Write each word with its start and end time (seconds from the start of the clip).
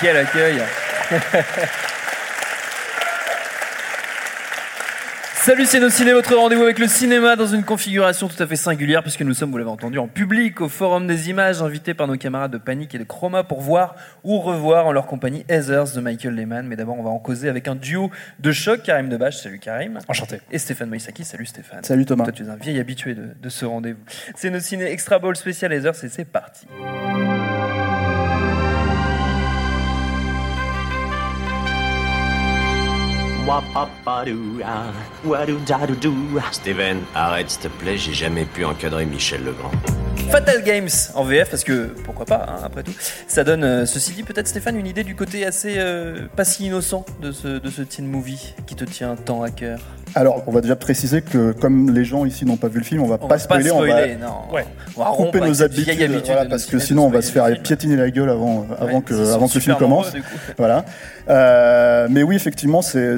Quel 0.00 0.16
accueil 0.16 0.62
Salut 5.34 5.66
c'est 5.66 5.80
nos 5.80 5.90
ciné, 5.90 6.12
votre 6.12 6.36
rendez-vous 6.36 6.62
avec 6.62 6.78
le 6.78 6.86
cinéma 6.86 7.34
dans 7.34 7.46
une 7.46 7.64
configuration 7.64 8.28
tout 8.28 8.40
à 8.40 8.46
fait 8.46 8.54
singulière 8.54 9.02
puisque 9.02 9.22
nous 9.22 9.34
sommes, 9.34 9.50
vous 9.50 9.58
l'avez 9.58 9.70
entendu, 9.70 9.98
en 9.98 10.06
public 10.06 10.60
au 10.60 10.68
Forum 10.68 11.08
des 11.08 11.30
Images, 11.30 11.62
invités 11.62 11.94
par 11.94 12.06
nos 12.06 12.16
camarades 12.16 12.52
de 12.52 12.58
Panique 12.58 12.94
et 12.94 12.98
de 12.98 13.04
Chroma 13.04 13.42
pour 13.42 13.60
voir 13.60 13.96
ou 14.22 14.38
revoir 14.38 14.86
en 14.86 14.92
leur 14.92 15.06
compagnie 15.06 15.44
Heathers 15.48 15.94
de 15.96 16.00
Michael 16.00 16.34
Lehman. 16.34 16.66
Mais 16.66 16.76
d'abord, 16.76 16.96
on 16.98 17.02
va 17.02 17.10
en 17.10 17.18
causer 17.18 17.48
avec 17.48 17.66
un 17.66 17.74
duo 17.74 18.10
de 18.38 18.52
choc, 18.52 18.82
Karim 18.82 19.08
Debache, 19.08 19.38
salut 19.38 19.58
Karim. 19.58 19.98
Enchanté. 20.06 20.40
Et 20.52 20.58
Stéphane 20.58 20.90
Moïsaki, 20.90 21.24
salut 21.24 21.46
Stéphane. 21.46 21.82
Salut 21.82 22.04
Thomas. 22.04 22.24
Toi, 22.24 22.32
tu 22.32 22.44
es 22.44 22.48
un 22.48 22.56
vieil 22.56 22.78
habitué 22.78 23.14
de, 23.14 23.28
de 23.40 23.48
ce 23.48 23.64
rendez-vous. 23.64 24.02
C'est 24.36 24.50
nos 24.50 24.60
ciné 24.60 24.92
Extra 24.92 25.18
Ball 25.18 25.34
spécial 25.34 25.72
Heathers 25.72 26.04
et 26.04 26.08
c'est 26.08 26.26
parti. 26.26 26.66
Steven, 36.52 36.98
arrête 37.14 37.48
s'il 37.48 37.62
te 37.62 37.68
plaît, 37.68 37.96
j'ai 37.96 38.12
jamais 38.12 38.44
pu 38.44 38.66
encadrer 38.66 39.06
Michel 39.06 39.42
Legrand. 39.42 39.70
Fatal 40.30 40.62
Games 40.62 40.90
en 41.14 41.24
VF 41.24 41.48
parce 41.48 41.64
que 41.64 41.86
pourquoi 42.04 42.26
pas 42.26 42.44
hein, 42.46 42.60
après 42.62 42.82
tout. 42.82 42.92
Ça 43.26 43.44
donne 43.44 43.64
euh, 43.64 43.86
ceci 43.86 44.12
dit 44.12 44.22
peut-être 44.22 44.48
Stéphane 44.48 44.76
une 44.76 44.86
idée 44.86 45.02
du 45.02 45.14
côté 45.16 45.46
assez 45.46 45.76
euh, 45.78 46.26
pas 46.36 46.44
si 46.44 46.66
innocent 46.66 47.06
de 47.22 47.32
ce, 47.32 47.58
de 47.58 47.70
ce 47.70 47.80
teen 47.80 48.06
movie 48.06 48.54
qui 48.66 48.74
te 48.74 48.84
tient 48.84 49.16
tant 49.16 49.42
à 49.42 49.48
cœur 49.48 49.80
Alors, 50.14 50.42
on 50.46 50.50
va 50.52 50.60
déjà 50.60 50.76
préciser 50.76 51.22
que 51.22 51.52
comme 51.52 51.90
les 51.94 52.04
gens 52.04 52.24
ici 52.24 52.44
n'ont 52.44 52.56
pas 52.56 52.68
vu 52.68 52.78
le 52.78 52.84
film, 52.84 53.02
on 53.02 53.06
va 53.06 53.16
on 53.20 53.26
pas 53.28 53.34
va 53.34 53.38
spoiler, 53.38 53.68
pas 53.70 53.74
on 53.76 53.80
va 53.80 53.86
spoiler 53.88 54.16
non 54.16 54.54
Ouais. 54.54 54.64
on 54.96 55.00
va 55.04 55.10
couper 55.10 55.40
nos 55.40 55.62
habitudes, 55.62 55.88
habitude 56.02 56.22
voilà, 56.26 56.44
de 56.44 56.50
parce 56.50 56.66
que 56.66 56.78
sinon 56.78 57.06
on 57.06 57.10
va 57.10 57.22
se 57.22 57.28
spoiler 57.30 57.54
faire 57.54 57.62
piétiner 57.62 57.96
la 57.96 58.10
gueule 58.10 58.30
avant, 58.30 58.66
avant 58.80 58.96
Ouais, 58.98 59.02
que, 59.02 59.14
avant 59.34 59.48
le 59.52 59.60
film 59.60 59.76
commence. 59.76 60.12
Voilà. 60.56 60.84
Euh, 61.28 62.08
mais 62.10 62.22
oui, 62.22 62.36
effectivement, 62.36 62.80
c'est 62.82 63.16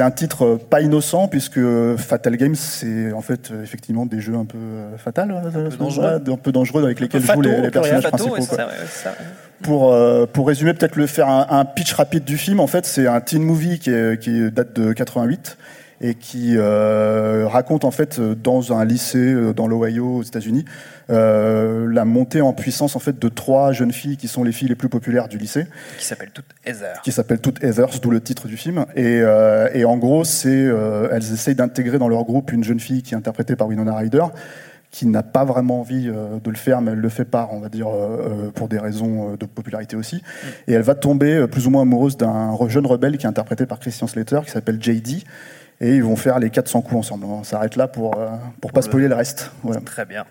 un 0.00 0.10
titre 0.10 0.58
pas 0.70 0.80
innocent 0.80 1.28
puisque 1.28 1.60
Fatal 1.98 2.36
Games, 2.36 2.54
c'est 2.54 3.12
en 3.12 3.20
fait 3.20 3.50
euh, 3.50 3.62
effectivement 3.62 4.06
des 4.06 4.20
jeux 4.20 4.34
un 4.36 4.44
peu 4.46 4.56
euh, 4.58 4.96
fatals, 4.96 5.30
un 5.30 5.50
peu 5.50 5.76
dangereux. 5.76 6.22
un 6.26 6.36
peu 6.36 6.52
dangereux 6.52 6.82
avec 6.84 7.00
lesquels 7.00 7.22
jouent 7.22 7.40
les, 7.42 7.70
personnages 7.70 8.02
Fato, 8.04 8.16
principaux. 8.28 8.34
ouais, 8.36 8.46
quoi. 8.46 8.74
ça. 8.88 9.14
Pour, 9.62 9.92
euh, 9.92 10.26
pour 10.26 10.48
résumer, 10.48 10.74
peut-être 10.74 10.96
le 10.96 11.06
faire 11.06 11.28
un, 11.28 11.46
un 11.50 11.64
pitch 11.64 11.92
rapide 11.94 12.24
du 12.24 12.36
film. 12.36 12.60
En 12.60 12.66
fait, 12.66 12.84
c'est 12.86 13.06
un 13.06 13.20
teen 13.20 13.42
movie 13.42 13.78
qui, 13.78 13.90
est- 13.90 14.18
qui 14.20 14.50
date 14.50 14.74
de 14.78 14.92
88 14.92 15.56
et 16.00 16.14
qui 16.14 16.54
euh, 16.56 17.46
raconte 17.48 17.84
en 17.84 17.90
fait 17.90 18.18
euh, 18.18 18.34
dans 18.34 18.72
un 18.72 18.84
lycée 18.84 19.18
euh, 19.18 19.52
dans 19.52 19.66
l'Ohio 19.66 20.16
aux 20.16 20.22
États-Unis 20.22 20.64
la 21.08 22.04
montée 22.04 22.40
en 22.40 22.52
puissance 22.52 22.96
en 22.96 22.98
fait 22.98 23.16
de 23.16 23.28
trois 23.28 23.72
jeunes 23.72 23.92
filles 23.92 24.16
qui 24.16 24.26
sont 24.26 24.42
les 24.42 24.50
filles 24.50 24.68
les 24.68 24.74
plus 24.74 24.88
populaires 24.88 25.28
du 25.28 25.38
lycée, 25.38 25.66
qui 25.98 26.04
s'appelle 26.04 26.30
toute 26.30 26.46
Heather 26.64 27.00
qui 27.04 27.12
s'appellent 27.12 27.40
toutes 27.40 27.62
Heathers, 27.62 28.00
d'où 28.02 28.10
le 28.10 28.20
titre 28.20 28.48
du 28.48 28.56
film. 28.56 28.86
Et, 28.96 29.22
et 29.72 29.84
en 29.84 29.98
gros, 29.98 30.24
c'est 30.24 30.50
elles 31.12 31.32
essayent 31.32 31.54
d'intégrer 31.54 31.98
dans 31.98 32.08
leur 32.08 32.24
groupe 32.24 32.50
une 32.50 32.64
jeune 32.64 32.80
fille 32.80 33.04
qui 33.04 33.14
est 33.14 33.16
interprétée 33.16 33.54
par 33.54 33.68
Winona 33.68 33.94
Ryder 33.94 34.24
qui 34.96 35.06
n'a 35.06 35.22
pas 35.22 35.44
vraiment 35.44 35.80
envie 35.80 36.08
euh, 36.08 36.38
de 36.42 36.50
le 36.50 36.56
faire, 36.56 36.80
mais 36.80 36.92
elle 36.92 36.98
le 36.98 37.08
fait 37.10 37.26
par, 37.26 37.52
on 37.52 37.60
va 37.60 37.68
dire, 37.68 37.88
euh, 37.88 38.50
pour 38.54 38.66
des 38.66 38.78
raisons 38.78 39.32
euh, 39.32 39.36
de 39.36 39.44
popularité 39.44 39.94
aussi. 39.94 40.22
Et 40.68 40.72
elle 40.72 40.82
va 40.82 40.94
tomber 40.94 41.46
plus 41.48 41.66
ou 41.66 41.70
moins 41.70 41.82
amoureuse 41.82 42.16
d'un 42.16 42.56
jeune 42.68 42.86
rebelle 42.86 43.18
qui 43.18 43.26
est 43.26 43.28
interprété 43.28 43.66
par 43.66 43.78
Christian 43.78 44.06
Slater, 44.06 44.40
qui 44.44 44.50
s'appelle 44.50 44.82
JD. 44.82 45.24
Et 45.80 45.94
ils 45.96 46.02
vont 46.02 46.16
faire 46.16 46.38
les 46.38 46.48
400 46.50 46.80
coups 46.82 46.96
ensemble. 46.96 47.24
On 47.26 47.44
s'arrête 47.44 47.76
là 47.76 47.86
pour, 47.88 48.18
euh, 48.18 48.28
pour 48.60 48.72
pas 48.72 48.80
le- 48.80 48.84
spoiler 48.86 49.08
le 49.08 49.14
reste. 49.14 49.52
Très 49.84 50.04
bien 50.06 50.24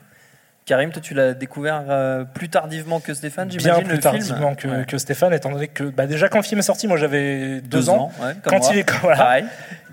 Karim 0.65 0.89
toi 0.91 0.99
tu 0.99 1.13
l'as 1.13 1.35
découvert 1.35 1.83
euh, 1.89 2.23
plus 2.23 2.49
tardivement 2.49 2.99
que 2.99 3.13
Stéphane 3.13 3.49
Bien 3.49 3.59
j'imagine 3.59 3.83
plus 3.83 3.95
le 3.97 4.01
film 4.01 4.13
tardivement 4.13 4.55
que, 4.55 4.67
Ouais. 4.67 4.85
que 4.87 4.97
Stéphane, 4.97 5.31
étant 5.31 5.51
donné 5.51 5.67
que 5.67 5.83
bah, 5.83 6.07
déjà 6.07 6.27
quand 6.27 6.39
le 6.39 6.43
film 6.43 6.57
est 6.57 6.63
sorti, 6.63 6.87
moi 6.87 6.97
j'avais 6.97 7.61
deux, 7.61 7.91
ans. 7.91 8.11
ouais, 8.19 8.33
comme 8.41 8.53
Quand 8.53 8.57
moi. 8.61 8.69
il, 8.73 8.79
est, 8.79 8.91
voilà. 9.01 9.41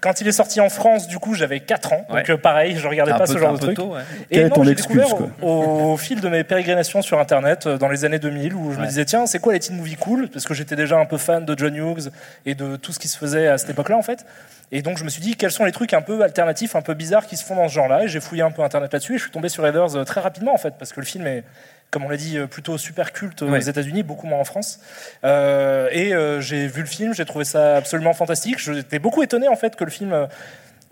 Quand 0.02 0.20
il 0.20 0.28
est 0.28 0.32
sorti 0.32 0.60
en 0.60 0.68
France, 0.68 1.06
du 1.08 1.18
coup, 1.18 1.32
j'avais 1.34 1.60
4 1.60 1.92
ans. 1.94 2.04
Donc 2.08 2.16
Ouais. 2.18 2.30
euh, 2.30 2.36
pareil, 2.36 2.76
je 2.76 2.86
regardais 2.86 3.12
un 3.12 3.18
pas 3.18 3.24
peu, 3.24 3.32
ce 3.32 3.38
genre 3.38 3.50
un 3.50 3.54
de 3.54 3.58
peu 3.60 3.66
truc. 3.66 3.76
tôt, 3.78 3.94
ouais. 3.94 4.00
Et 4.30 4.34
Quelle 4.34 4.46
est 4.46 4.48
non, 4.50 4.56
ton 4.56 4.66
excuse, 4.66 4.96
découvert 4.96 5.16
quoi 5.16 5.30
au, 5.40 5.92
au 5.92 5.96
fil 5.96 6.20
de 6.20 6.28
mes 6.28 6.44
pérégrinations 6.44 7.00
sur 7.00 7.18
Internet 7.18 7.66
euh, 7.66 7.78
dans 7.78 7.88
les 7.88 8.04
années 8.04 8.18
2000 8.18 8.52
où 8.54 8.72
je 8.72 8.76
Ouais. 8.76 8.82
me 8.82 8.88
disais 8.88 9.04
tiens 9.06 9.26
c'est 9.26 9.38
quoi 9.38 9.52
les 9.54 9.60
teen 9.60 9.76
movies 9.76 9.96
cool? 9.96 10.28
Parce 10.28 10.44
que 10.44 10.52
j'étais 10.54 10.76
déjà 10.76 10.98
un 10.98 11.06
peu 11.06 11.16
fan 11.16 11.44
de 11.46 11.56
John 11.58 11.74
Hughes 11.74 12.10
et 12.44 12.54
de 12.54 12.76
tout 12.76 12.92
ce 12.92 12.98
qui 12.98 13.08
se 13.08 13.16
faisait 13.16 13.46
à 13.48 13.56
cette 13.58 13.70
époque-là 13.70 13.96
en 13.96 14.02
fait. 14.02 14.26
Et 14.74 14.82
donc 14.82 14.98
je 14.98 15.04
me 15.04 15.08
suis 15.10 15.20
dit 15.22 15.36
quels 15.36 15.50
sont 15.52 15.64
les 15.64 15.72
trucs 15.72 15.92
un 15.94 16.02
peu 16.02 16.22
alternatifs, 16.22 16.74
un 16.76 16.82
peu 16.82 16.94
bizarres 16.94 17.26
qui 17.26 17.36
se 17.36 17.44
font 17.44 17.54
dans 17.56 17.68
ce 17.68 17.74
genre-là? 17.74 18.04
Et 18.04 18.08
j'ai 18.08 18.20
fouillé 18.20 18.42
un 18.42 18.50
peu 18.50 18.62
Internet 18.62 18.92
là-dessus 18.92 19.14
et 19.14 19.18
je 19.18 19.22
suis 19.22 19.30
tombé 19.30 19.48
sur 19.48 19.66
Heathers 19.66 19.96
euh, 19.96 20.04
très 20.04 20.20
rapidement 20.20 20.52
en 20.54 20.58
fait 20.58 20.74
parce 20.78 20.92
que 20.92 21.00
le 21.00 21.06
film 21.06 21.26
est 21.26 21.44
comme 21.92 22.06
on 22.06 22.08
l'a 22.08 22.16
dit, 22.16 22.38
euh, 22.38 22.47
plutôt 22.47 22.78
super 22.78 23.12
culte 23.12 23.42
Ouais. 23.42 23.58
aux 23.58 23.60
États-Unis, 23.60 24.03
beaucoup 24.03 24.26
moins 24.26 24.38
en 24.41 24.44
France. 24.44 24.80
Euh, 25.25 25.88
et 25.92 26.14
euh, 26.14 26.41
j'ai 26.41 26.66
vu 26.66 26.80
le 26.80 26.86
film, 26.86 27.14
j'ai 27.14 27.26
trouvé 27.26 27.44
ça 27.44 27.76
absolument 27.76 28.14
fantastique. 28.14 28.58
J'étais 28.58 28.98
beaucoup 28.98 29.22
étonné 29.22 29.47
en 29.47 29.56
fait 29.56 29.76
que 29.76 29.84
le 29.84 29.91
film 29.91 30.26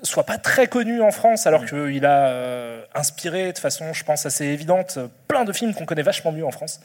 soit 0.03 0.25
pas 0.25 0.37
très 0.39 0.67
connu 0.67 1.01
en 1.03 1.11
France, 1.11 1.47
alors 1.47 1.65
qu'il 1.67 2.05
a 2.07 2.29
euh, 2.29 2.83
inspiré 2.95 3.53
de 3.53 3.59
façon, 3.59 3.93
je 3.93 4.05
pense, 4.05 4.27
assez 4.27 4.45
évidente, 4.45 4.99
plein 5.27 5.45
de 5.45 5.53
films 5.53 5.75
qu'on 5.75 5.87
connaît 5.87 6.03
vachement 6.03 6.33
mieux 6.33 6.45
en 6.45 6.51
France, 6.51 6.81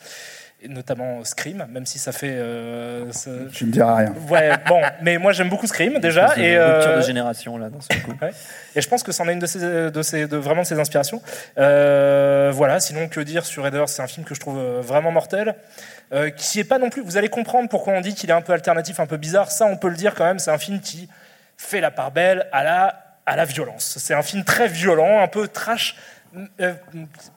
notamment 0.69 1.23
Scream, 1.23 1.65
même 1.69 1.85
si 1.85 1.99
ça 1.99 2.11
fait. 2.11 2.31
euh, 2.31 3.11
ça- 3.11 3.29
Je 3.51 3.65
ne 3.65 3.71
dirai 3.71 3.93
rien. 3.93 4.13
Ouais, 4.29 4.51
bon, 4.67 4.81
mais 5.01 5.17
moi 5.17 5.31
j'aime 5.31 5.49
beaucoup 5.49 5.67
Scream 5.67 5.99
déjà, 5.99 6.33
et, 6.37 6.57
rupture 6.57 6.91
euh, 6.91 6.97
de 6.97 7.01
génération 7.01 7.57
là 7.57 7.69
dans 7.69 7.81
ce 7.81 7.87
coup 8.03 8.13
et 8.75 8.81
je 8.81 8.87
pense 8.87 9.03
que 9.03 9.11
c'en 9.11 9.27
est 9.27 9.33
une 9.33 9.39
de, 9.39 9.45
ses, 9.45 9.59
de, 9.59 10.01
ses, 10.01 10.27
de 10.27 10.37
vraiment 10.37 10.61
de 10.61 10.67
ses 10.67 10.79
inspirations. 10.79 11.21
Euh, 11.57 12.51
voilà, 12.53 12.79
sinon 12.79 13.07
que 13.07 13.19
dire 13.21 13.45
sur 13.45 13.65
Heather, 13.65 13.87
c'est 13.89 14.01
un 14.01 14.07
film 14.07 14.25
que 14.25 14.35
je 14.35 14.39
trouve 14.39 14.57
euh, 14.57 14.81
vraiment 14.81 15.11
mortel. 15.11 15.55
Euh, 16.13 16.29
qui 16.29 16.59
est 16.59 16.63
pas 16.65 16.77
non 16.77 16.91
plus. 16.91 17.01
Vous 17.01 17.17
allez 17.17 17.29
comprendre 17.29 17.67
pourquoi 17.67 17.93
on 17.93 18.01
dit 18.01 18.13
qu'il 18.13 18.29
est 18.29 18.33
un 18.33 18.41
peu 18.41 18.53
alternatif, 18.53 18.99
un 18.99 19.07
peu 19.07 19.17
bizarre. 19.17 19.49
Ça, 19.49 19.65
on 19.65 19.75
peut 19.75 19.89
le 19.89 19.95
dire 19.95 20.13
quand 20.13 20.23
même. 20.25 20.37
C'est 20.37 20.51
un 20.51 20.59
film 20.59 20.79
qui 20.79 21.09
fait 21.57 21.81
la 21.81 21.89
part 21.89 22.11
belle 22.11 22.47
à 22.51 22.63
la, 22.63 23.17
à 23.25 23.35
la 23.35 23.43
violence. 23.43 23.95
C'est 23.99 24.13
un 24.13 24.21
film 24.21 24.43
très 24.43 24.67
violent, 24.67 25.19
un 25.21 25.27
peu 25.27 25.47
trash, 25.47 25.95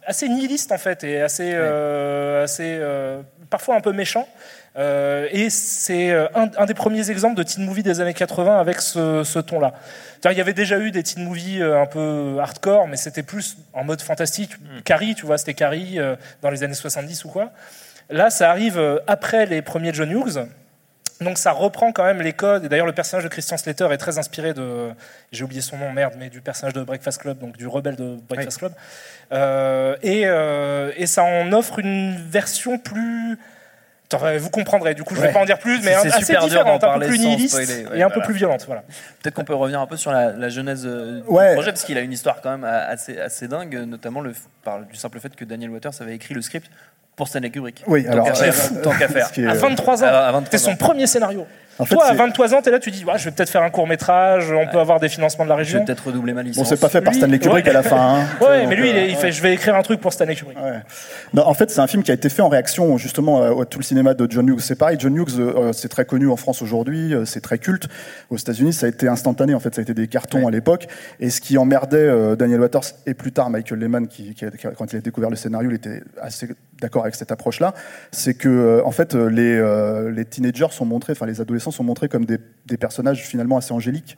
assez 0.06 0.28
nihiliste 0.28 0.72
en 0.72 0.78
fait, 0.78 1.04
et 1.04 1.20
assez, 1.20 1.52
euh, 1.54 2.44
assez 2.44 2.78
euh, 2.80 3.22
parfois 3.50 3.76
un 3.76 3.80
peu 3.80 3.92
méchant. 3.92 4.28
Euh, 4.76 5.26
et 5.32 5.50
c'est 5.50 6.10
euh, 6.10 6.28
un, 6.34 6.50
un 6.56 6.66
des 6.66 6.74
premiers 6.74 7.10
exemples 7.10 7.36
de 7.36 7.42
teen 7.42 7.64
movie 7.64 7.82
des 7.82 8.00
années 8.00 8.14
80 8.14 8.60
avec 8.60 8.80
ce, 8.80 9.24
ce 9.24 9.38
ton-là. 9.38 9.72
Il 10.24 10.36
y 10.36 10.40
avait 10.40 10.52
déjà 10.52 10.78
eu 10.78 10.90
des 10.90 11.02
teen 11.02 11.24
movies 11.24 11.62
euh, 11.62 11.80
un 11.80 11.86
peu 11.86 12.38
hardcore, 12.40 12.86
mais 12.88 12.96
c'était 12.96 13.22
plus 13.22 13.56
en 13.72 13.84
mode 13.84 14.02
fantastique. 14.02 14.52
Carrie, 14.84 15.14
tu 15.14 15.26
vois, 15.26 15.38
c'était 15.38 15.54
Carrie 15.54 15.98
euh, 15.98 16.16
dans 16.42 16.50
les 16.50 16.62
années 16.62 16.74
70 16.74 17.24
ou 17.24 17.28
quoi. 17.28 17.50
Là, 18.10 18.30
ça 18.30 18.50
arrive 18.50 18.78
euh, 18.78 18.98
après 19.06 19.46
les 19.46 19.62
premiers 19.62 19.92
John 19.92 20.10
Hughes. 20.10 20.46
Donc 21.20 21.36
ça 21.38 21.50
reprend 21.50 21.90
quand 21.92 22.04
même 22.04 22.22
les 22.22 22.32
codes. 22.32 22.64
Et 22.64 22.68
d'ailleurs, 22.68 22.86
le 22.86 22.92
personnage 22.92 23.24
de 23.24 23.28
Christian 23.28 23.56
Slater 23.56 23.88
est 23.92 23.98
très 23.98 24.18
inspiré 24.18 24.54
de. 24.54 24.90
J'ai 25.32 25.42
oublié 25.44 25.60
son 25.60 25.76
nom, 25.76 25.92
merde, 25.92 26.14
mais 26.18 26.28
du 26.30 26.40
personnage 26.40 26.74
de 26.74 26.82
Breakfast 26.82 27.20
Club, 27.20 27.38
donc 27.38 27.56
du 27.56 27.66
rebelle 27.66 27.96
de 27.96 28.16
Breakfast 28.28 28.58
Club. 28.58 28.72
Euh, 29.32 29.96
et, 30.02 30.22
euh, 30.26 30.92
et 30.96 31.06
ça 31.06 31.24
en 31.24 31.52
offre 31.52 31.80
une 31.80 32.16
version 32.28 32.78
plus. 32.78 33.38
Attends, 34.10 34.38
vous 34.38 34.48
comprendrez, 34.48 34.94
du 34.94 35.02
coup, 35.04 35.14
je 35.14 35.20
ne 35.20 35.26
vais 35.26 35.32
pas 35.34 35.40
en 35.40 35.44
dire 35.44 35.58
plus, 35.58 35.82
mais 35.82 35.92
C'est- 35.92 35.94
un- 35.96 36.10
assez 36.12 36.20
super 36.24 36.40
dur 36.46 36.48
différente, 36.60 36.82
un 36.82 36.98
peu 36.98 37.06
plus 37.08 37.18
nihiliste 37.18 37.54
ouais, 37.58 37.98
et 37.98 38.02
un 38.02 38.08
peu 38.08 38.22
plus 38.22 38.32
violente. 38.32 38.64
Voilà. 38.66 38.82
Peut-être 39.22 39.34
qu'on 39.34 39.44
peut 39.44 39.54
revenir 39.54 39.80
un 39.80 39.86
peu 39.86 39.98
sur 39.98 40.10
la, 40.12 40.32
la 40.32 40.48
genèse 40.48 40.86
euh, 40.86 41.20
Ouais. 41.26 41.48
du 41.50 41.54
projet, 41.56 41.72
parce 41.72 41.84
qu'il 41.84 41.98
a 41.98 42.00
une 42.00 42.12
histoire 42.12 42.40
quand 42.40 42.50
même 42.52 42.64
assez, 42.64 43.18
assez 43.20 43.48
dingue, 43.48 43.74
notamment 43.86 44.22
le, 44.22 44.32
par 44.64 44.80
du 44.80 44.96
simple 44.96 45.20
fait 45.20 45.36
que 45.36 45.44
Daniel 45.44 45.68
Waters 45.68 45.92
avait 46.00 46.14
écrit 46.14 46.32
le 46.32 46.40
script 46.40 46.70
pour 47.18 47.28
Stanley 47.28 47.50
Kubrick. 47.50 47.84
Oui, 47.86 48.04
Tant 48.04 48.12
alors, 48.12 48.32
qu'à 48.32 48.42
euh, 48.44 48.52
faire. 48.52 48.80
Tant 48.80 48.92
qu'à 48.92 49.08
faire. 49.08 49.30
est- 49.36 49.46
À 49.46 49.52
23 49.54 50.02
ans, 50.04 50.06
23 50.06 50.42
c'était 50.44 50.56
son 50.58 50.70
ans. 50.70 50.76
premier 50.76 51.06
scénario. 51.06 51.46
En 51.80 51.84
fait, 51.84 51.94
Toi, 51.94 52.06
à 52.06 52.08
c'est- 52.10 52.16
23 52.16 52.54
ans, 52.54 52.60
tu 52.60 52.70
es 52.70 52.72
là, 52.72 52.80
tu 52.80 52.90
dis, 52.90 53.04
ouais, 53.04 53.12
je 53.18 53.24
vais 53.26 53.30
peut-être 53.30 53.50
faire 53.50 53.62
un 53.62 53.70
court 53.70 53.86
métrage, 53.86 54.50
on 54.50 54.66
peut 54.66 54.80
avoir 54.80 54.98
des 54.98 55.08
financements 55.08 55.44
de 55.44 55.48
la 55.50 55.54
Je 55.58 55.58
vais 55.60 55.64
région. 55.78 55.84
peut-être 55.84 56.06
redoubler 56.08 56.32
ma 56.32 56.42
licence. 56.42 56.64
Bon, 56.64 56.68
c'est 56.68 56.80
pas 56.80 56.88
fait 56.88 57.00
par 57.00 57.12
Lui- 57.12 57.20
Stanley 57.20 57.38
Kubrick 57.38 57.66
ouais. 57.66 57.70
à 57.70 57.74
la 57.74 57.82
fin. 57.84 57.96
hein. 58.00 58.26
Ouais, 58.40 58.66
mais 58.66 58.74
lui, 58.74 58.90
il, 58.90 58.96
euh, 58.96 59.00
est- 59.02 59.08
il 59.10 59.14
fait, 59.14 59.30
je 59.30 59.40
vais 59.40 59.54
écrire 59.54 59.76
un 59.76 59.82
truc 59.82 60.00
pour 60.00 60.12
Stanley 60.12 60.34
Kubrick. 60.34 60.58
Ouais. 60.58 60.80
Non, 61.34 61.46
en 61.46 61.54
fait, 61.54 61.70
c'est 61.70 61.78
un 61.78 61.86
film 61.86 62.02
qui 62.02 62.10
a 62.10 62.14
été 62.14 62.28
fait 62.30 62.42
en 62.42 62.48
réaction 62.48 62.98
justement 62.98 63.42
à, 63.44 63.62
à 63.62 63.64
tout 63.64 63.78
le 63.78 63.84
cinéma 63.84 64.14
de 64.14 64.26
John 64.28 64.48
Hughes. 64.48 64.58
C'est 64.58 64.74
pareil, 64.74 64.96
John 64.98 65.14
Hughes, 65.16 65.38
euh, 65.38 65.72
c'est 65.72 65.86
très 65.88 66.04
connu 66.04 66.28
en 66.28 66.36
France 66.36 66.62
aujourd'hui, 66.62 67.14
euh, 67.14 67.24
c'est 67.24 67.40
très 67.42 67.58
culte. 67.58 67.86
Aux 68.30 68.36
États-Unis, 68.36 68.72
ça 68.72 68.86
a 68.86 68.88
été 68.88 69.06
instantané. 69.06 69.54
En 69.54 69.60
fait, 69.60 69.72
ça 69.72 69.80
a 69.80 69.82
été 69.82 69.94
des 69.94 70.08
cartons 70.08 70.48
à 70.48 70.50
l'époque. 70.50 70.88
Et 71.20 71.30
ce 71.30 71.40
qui 71.40 71.58
emmerdait 71.58 71.96
euh, 71.98 72.34
Daniel 72.34 72.60
Waters 72.60 72.82
et 73.06 73.14
plus 73.14 73.30
tard 73.30 73.50
Michael 73.50 73.78
Lehman, 73.78 74.08
qui, 74.08 74.34
qui 74.34 74.44
a- 74.44 74.50
qui 74.50 74.66
a- 74.66 74.70
quand 74.72 74.92
il 74.92 74.96
a 74.96 75.00
découvert 75.00 75.30
le 75.30 75.36
scénario, 75.36 75.70
il 75.70 75.76
était 75.76 76.00
assez 76.20 76.48
d'accord 76.80 77.02
avec 77.02 77.14
cette 77.14 77.32
approche-là. 77.32 77.74
C'est 78.12 78.34
que 78.34 78.48
euh, 78.48 78.84
en 78.84 78.90
fait, 78.90 79.14
euh, 79.14 79.28
les, 79.28 79.56
euh, 79.56 80.10
les 80.10 80.24
teenagers 80.24 80.68
sont 80.70 80.84
montrés, 80.84 81.12
enfin 81.12 81.26
les 81.26 81.40
adolescents 81.40 81.70
sont 81.70 81.84
montrés 81.84 82.08
comme 82.08 82.24
des 82.24 82.76
personnages 82.78 83.26
finalement 83.26 83.56
assez 83.56 83.72
angéliques. 83.72 84.16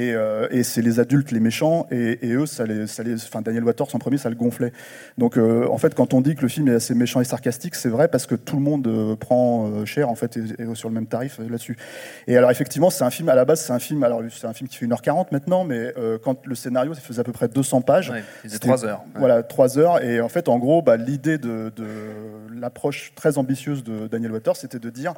Et, 0.00 0.14
euh, 0.14 0.46
et 0.52 0.62
c'est 0.62 0.80
les 0.82 1.00
adultes 1.00 1.32
les 1.32 1.40
méchants 1.40 1.86
et, 1.90 2.28
et 2.28 2.32
eux 2.34 2.46
ça 2.46 2.64
les, 2.66 2.86
ça 2.86 3.02
les 3.02 3.14
enfin 3.14 3.42
Daniel 3.42 3.64
Waters 3.64 3.88
en 3.94 3.98
premier 3.98 4.16
ça 4.18 4.28
le 4.28 4.36
gonflait 4.36 4.72
donc 5.16 5.36
euh, 5.36 5.66
en 5.68 5.78
fait 5.78 5.94
quand 5.94 6.14
on 6.14 6.20
dit 6.20 6.36
que 6.36 6.42
le 6.42 6.48
film 6.48 6.68
est 6.68 6.74
assez 6.74 6.94
méchant 6.94 7.20
et 7.20 7.24
sarcastique 7.24 7.74
c'est 7.74 7.88
vrai 7.88 8.06
parce 8.06 8.26
que 8.26 8.36
tout 8.36 8.54
le 8.56 8.62
monde 8.62 8.86
euh, 8.86 9.16
prend 9.16 9.84
cher 9.86 10.08
en 10.08 10.14
fait 10.14 10.36
et, 10.36 10.42
et 10.62 10.74
sur 10.74 10.88
le 10.88 10.94
même 10.94 11.06
tarif 11.06 11.38
là-dessus 11.40 11.76
et 12.28 12.36
alors 12.36 12.50
effectivement 12.52 12.90
c'est 12.90 13.02
un 13.02 13.10
film 13.10 13.28
à 13.28 13.34
la 13.34 13.44
base 13.44 13.60
c'est 13.62 13.72
un 13.72 13.78
film 13.80 14.04
alors 14.04 14.22
c'est 14.30 14.46
un 14.46 14.52
film 14.52 14.68
qui 14.68 14.76
fait 14.76 14.86
1h40 14.86 15.26
maintenant 15.32 15.64
mais 15.64 15.92
quand 16.22 16.46
le 16.46 16.54
scénario 16.54 16.94
ça 16.94 17.00
faisait 17.00 17.20
à 17.20 17.24
peu 17.24 17.32
près 17.32 17.48
200 17.48 17.80
pages 17.80 18.10
Ouais, 18.10 18.22
il 18.44 18.50
faisait 18.50 18.54
C'était- 18.54 18.68
3 18.68 18.84
heures. 18.84 19.00
Ouais. 19.14 19.18
voilà, 19.18 19.42
trois 19.42 19.78
heures. 19.78 20.02
Et 20.04 20.20
en 20.20 20.28
fait, 20.28 20.48
en 20.48 20.58
gros, 20.58 20.82
bah, 20.82 20.96
l'idée 20.96 21.38
de, 21.38 21.72
de 21.74 21.86
l'approche 22.58 23.12
très 23.16 23.38
ambitieuse 23.38 23.82
de 23.84 24.06
Daniel 24.06 24.32
Waters, 24.32 24.56
c'était 24.56 24.78
de 24.78 24.90
dire 24.90 25.14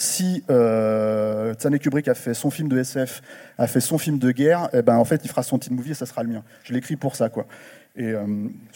si 0.00 0.44
euh, 0.48 1.54
Stanley 1.54 1.78
Kubrick 1.80 2.06
a 2.08 2.14
fait 2.14 2.32
son 2.34 2.50
film 2.50 2.68
de 2.68 2.78
SF, 2.78 3.20
a 3.58 3.66
fait 3.66 3.80
son 3.80 3.98
film 3.98 4.18
de 4.18 4.30
guerre, 4.30 4.68
eh 4.72 4.82
ben 4.82 4.96
en 4.96 5.04
fait 5.04 5.20
il 5.24 5.28
fera 5.28 5.42
son 5.42 5.58
teen 5.58 5.74
movie 5.74 5.90
et 5.90 5.94
ça 5.94 6.06
sera 6.06 6.22
le 6.22 6.28
mien. 6.28 6.44
Je 6.64 6.72
l'écris 6.72 6.94
pour 6.96 7.16
ça 7.16 7.28
quoi. 7.28 7.46
Et 7.96 8.12
euh, 8.12 8.24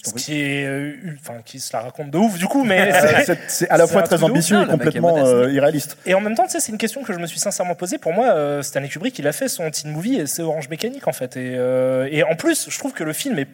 Ce 0.02 0.14
qui 0.14 0.40
est, 0.40 0.66
euh, 0.66 0.94
enfin, 1.20 1.34
qui 1.44 1.60
se 1.60 1.72
la 1.76 1.82
raconte 1.82 2.10
de 2.10 2.18
ouf 2.18 2.38
du 2.38 2.46
coup, 2.46 2.64
mais 2.64 2.90
c'est- 3.46 3.68
à 3.70 3.76
la 3.76 3.86
fois 3.86 4.02
très 4.02 4.20
ambitieux 4.24 4.60
et 4.62 4.66
complètement 4.66 5.16
euh, 5.24 5.48
irréaliste. 5.52 5.96
Et 6.06 6.14
en 6.14 6.20
même 6.20 6.34
temps, 6.34 6.46
c'est 6.48 6.66
une 6.72 6.78
question 6.78 7.04
que 7.04 7.12
je 7.12 7.20
me 7.20 7.26
suis 7.26 7.38
sincèrement 7.38 7.76
posée. 7.76 7.98
Pour 7.98 8.12
moi, 8.12 8.30
euh, 8.34 8.62
Stanley 8.62 8.88
Kubrick, 8.88 9.16
il 9.20 9.28
a 9.28 9.32
fait 9.32 9.46
son 9.46 9.70
teen 9.70 9.92
movie 9.92 10.16
et 10.16 10.26
c'est 10.26 10.42
Orange 10.42 10.68
Mécanique 10.70 11.06
en 11.06 11.12
fait. 11.12 11.36
Et, 11.36 11.54
euh, 11.56 12.08
et 12.10 12.24
en 12.24 12.34
plus, 12.34 12.68
je 12.68 12.76
trouve 12.78 12.94
que 12.94 13.04
le 13.04 13.12
film 13.12 13.38
est 13.38 13.46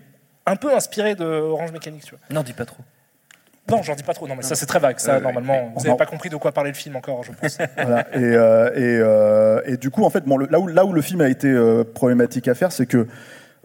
un 0.47 0.57
peu 0.57 0.75
inspiré 0.75 1.15
de 1.15 1.27
Orange 1.27 1.73
Mécanique, 1.73 2.05
tu 2.05 2.13
vois. 2.13 2.21
Non, 2.31 2.43
dis 2.43 2.55
pas 2.55 2.65
trop. 2.65 2.83
Non, 3.71 3.83
j'en 3.83 3.95
dis 3.95 4.03
pas 4.03 4.15
trop. 4.15 4.27
Non, 4.29 4.35
mais 4.37 4.43
ça 4.43 4.55
c'est 4.55 4.67
très 4.67 4.79
vague. 4.79 4.99
Ça, 4.99 5.17
Euh, 5.17 5.21
normalement, 5.21 5.73
vous 5.77 5.85
n'avez 5.85 5.97
pas 5.97 6.07
compris 6.07 6.29
de 6.31 6.37
quoi 6.37 6.53
parlait 6.53 6.71
le 6.71 6.77
film 6.77 6.97
encore, 6.97 7.23
je 7.25 7.33
pense. 7.33 7.59
Voilà. 7.77 8.07
Et, 8.15 8.19
euh, 8.23 8.71
et, 8.75 8.99
euh, 9.01 9.61
et 9.67 9.77
du 9.77 9.91
coup, 9.91 10.05
en 10.05 10.11
fait, 10.11 10.25
bon, 10.25 10.37
le- 10.37 10.47
là, 10.51 10.59
où, 10.61 10.67
là 10.67 10.85
où 10.85 10.93
le 10.93 11.03
film 11.03 11.21
a 11.21 11.29
été 11.29 11.49
euh, 11.49 11.85
problématique 11.85 12.49
à 12.49 12.55
faire, 12.55 12.73
c'est 12.73 12.87
que 12.87 13.07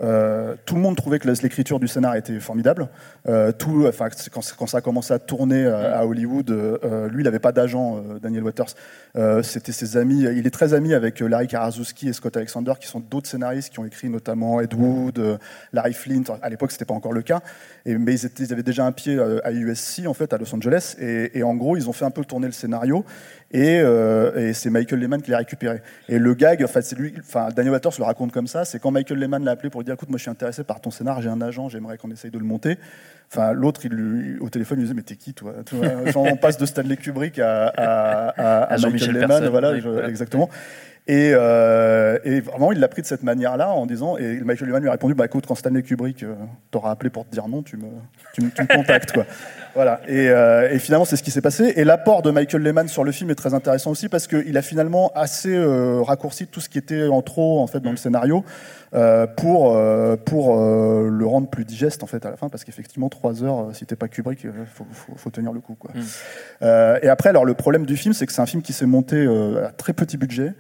euh, 0.01 0.56
tout 0.66 0.75
le 0.75 0.81
monde 0.81 0.95
trouvait 0.95 1.19
que 1.19 1.28
l'écriture 1.28 1.80
du 1.80 1.88
scénar 1.88 2.16
était 2.16 2.40
formidable. 2.40 2.90
Euh, 3.28 3.51
tout, 3.51 3.86
enfin, 3.88 4.10
quand, 4.31 4.42
quand 4.57 4.68
ça 4.68 4.78
a 4.78 4.81
commencé 4.81 5.13
à 5.13 5.19
tourner 5.19 5.66
euh, 5.66 5.98
à 5.98 6.06
Hollywood, 6.06 6.50
lui, 7.12 7.22
il 7.22 7.24
n'avait 7.24 7.40
pas 7.40 7.51
d'agent, 7.51 8.04
Daniel 8.22 8.44
Waters. 8.44 8.75
C'était 9.44 9.72
ses 9.72 9.98
amis. 9.98 10.22
Il 10.22 10.48
est 10.48 10.51
très 10.51 10.74
ami 10.74 10.94
avec 10.94 11.19
Larry 11.19 11.48
Karaszewski 11.48 12.10
et 12.10 12.13
Scott 12.13 12.36
Alexander, 12.38 12.74
qui 12.80 12.88
sont 12.88 13.00
d'autres 13.00 13.30
scénaristes 13.30 13.72
qui 13.72 13.80
ont 13.80 13.86
écrit 13.86 14.10
notamment 14.10 14.62
Ed 14.62 14.74
Wood, 14.74 15.40
Larry 15.72 15.94
Flint. 15.94 16.24
À 16.42 16.50
l'époque, 16.50 16.72
c'était 16.72 16.86
pas 16.86 16.94
encore 16.94 17.13
le 17.13 17.22
cas. 17.22 17.42
Et, 17.86 17.98
mais 17.98 18.13
ils, 18.13 18.25
étaient, 18.25 18.44
ils 18.44 18.54
avaient 18.54 18.63
déjà 18.63 18.86
un 18.86 18.92
pied 18.92 19.19
à 19.44 19.51
USC, 19.51 20.07
en 20.07 20.13
fait, 20.13 20.34
à 20.34 20.38
Los 20.38 20.54
Angeles. 20.54 20.95
Et, 21.00 21.38
et 21.38 21.44
en 21.44 21.56
gros, 21.56 21.78
ils 21.78 21.90
ont 21.90 21.94
fait 21.94 22.06
un 22.06 22.12
peu 22.12 22.25
tourner 22.25 22.48
le 22.48 22.54
scénario. 22.54 23.06
Et, 23.54 23.80
euh, 23.80 24.36
et 24.50 24.54
c'est 24.54 24.72
Michael 24.72 25.00
Lehman 25.00 25.22
qui 25.22 25.30
l'a 25.32 25.38
récupéré. 25.38 25.82
Et 26.10 26.18
le 26.18 26.34
gag, 26.34 26.64
en 26.64 26.68
fait, 26.68 26.82
c'est 26.82 26.98
lui, 26.98 27.14
enfin, 27.20 27.50
Daniel 27.56 27.72
Waters 27.74 27.92
le 28.00 28.04
raconte 28.04 28.32
comme 28.32 28.48
ça, 28.48 28.66
c'est 28.66 28.80
quand 28.80 28.90
Michael 28.90 29.20
Lehman 29.20 29.44
l'a 29.46 29.52
appelé 29.52 29.70
pour 29.70 29.82
lui 29.82 29.86
dire, 29.86 29.94
écoute, 29.94 30.10
moi 30.10 30.18
je 30.18 30.24
suis 30.24 30.32
intéressé 30.32 30.64
par 30.64 30.82
ton 30.82 30.90
scénar, 30.90 31.22
j'ai 31.22 31.30
un 31.30 31.40
agent, 31.42 31.70
j'aimerais 31.70 31.98
qu'on 31.98 32.10
essaye 32.10 32.32
de 32.32 32.40
le 32.40 32.46
monter. 32.46 32.78
Enfin, 33.32 33.54
l'autre, 33.54 33.86
il 33.86 34.38
au 34.42 34.50
téléphone, 34.50 34.78
il 34.80 34.82
lui 34.82 34.88
disait, 34.88 34.96
mais 34.96 35.02
t'es 35.04 35.16
qui, 35.16 35.34
toi? 35.34 35.54
Genre, 36.08 36.24
On 36.32 36.36
passe 36.36 36.58
de 36.58 36.66
Stanley 36.66 36.98
Kubrick 36.98 37.38
à, 37.40 37.68
à, 37.68 38.28
à- 38.28 38.74
Michael 38.92 39.12
Lehman, 39.22 39.44
je- 39.44 39.50
voilà. 39.50 40.08
exactement. 40.10 40.50
Et, 41.06 41.32
euh, 41.34 42.18
et 42.24 42.40
vraiment, 42.40 42.72
il 42.72 42.80
l'a 42.80 42.88
pris 42.88 43.02
de 43.02 43.08
cette 43.08 43.24
manière-là 43.24 43.72
en 43.74 43.86
disant, 43.86 44.18
et 44.18 44.40
Michael 44.40 44.68
Lehman 44.68 44.82
lui 44.82 44.90
a 44.90 44.94
répondu, 44.94 45.14
bah 45.14 45.26
écoute, 45.26 45.46
quand 45.46 45.56
Stanley 45.56 45.84
Kubrick 45.84 46.24
euh, 46.24 46.36
t'aura 46.72 46.92
appelé 46.92 47.10
pour 47.10 47.26
te 47.26 47.32
dire 47.32 47.48
non, 47.50 47.62
tu 47.62 47.76
me, 47.76 47.88
tu 48.34 48.42
me, 48.42 48.50
tu 48.50 48.62
me 48.62 48.68
contactes, 48.68 49.12
quoi. 49.12 49.26
Voilà. 49.76 50.02
Et, 50.08 50.30
euh, 50.30 50.70
et 50.72 50.80
finalement, 50.80 51.06
c'est 51.06 51.16
ce 51.16 51.24
qui 51.24 51.32
s'est 51.32 51.42
passé. 51.42 51.74
Et 51.76 51.84
l'apport 51.84 52.22
de 52.22 52.32
Michael 52.32 52.62
Lehman 52.62 52.88
sur 52.88 53.04
le 53.04 53.12
film 53.12 53.32
est 53.32 53.36
très 53.36 53.54
intéressant 53.54 53.92
aussi 53.92 54.08
parce 54.08 54.28
qu'il 54.28 54.56
a 54.56 54.62
finalement 54.62 55.12
assez 55.16 55.56
euh, 55.56 56.02
raccourci 56.02 56.48
tout 56.48 56.62
ce 56.62 56.70
qui 56.70 56.78
était 56.78 57.08
en 57.08 57.22
trop 57.22 57.60
en 57.60 57.68
fait 57.68 57.80
dans 57.80 57.92
le 57.92 57.98
scénario 57.98 58.46
euh, 58.94 59.26
pour 59.26 59.76
pour 60.26 60.56
le 60.56 61.26
rendre 61.26 61.50
plus 61.50 61.66
digeste 61.66 62.04
en 62.04 62.08
fait 62.08 62.24
à 62.26 62.30
la 62.30 62.38
fin 62.38 62.50
parce 62.50 62.64
qu'effectivement 62.64 63.10
trois 63.10 63.44
heures, 63.44 63.70
si 63.74 63.86
t'es 63.86 63.96
pas 63.96 64.08
Kubrick, 64.08 64.46
faut, 64.74 64.86
faut, 64.92 65.14
faut 65.16 65.30
tenir 65.32 65.52
le 65.52 65.60
coup, 65.60 65.76
quoi. 65.76 65.92
Mm. 65.96 67.00
Et 67.02 67.10
après, 67.10 67.30
alors 67.30 67.46
le 67.46 67.56
problème 67.56 67.86
du 67.86 67.98
film, 67.98 68.14
c'est 68.14 68.28
que 68.28 68.32
c'est 68.32 68.42
un 68.42 68.46
film 68.46 68.62
qui 68.62 68.74
s'est 68.74 68.86
monté 68.86 69.26
à 69.64 69.72
très 69.72 69.94
petit 69.94 70.18
budget. 70.18 70.54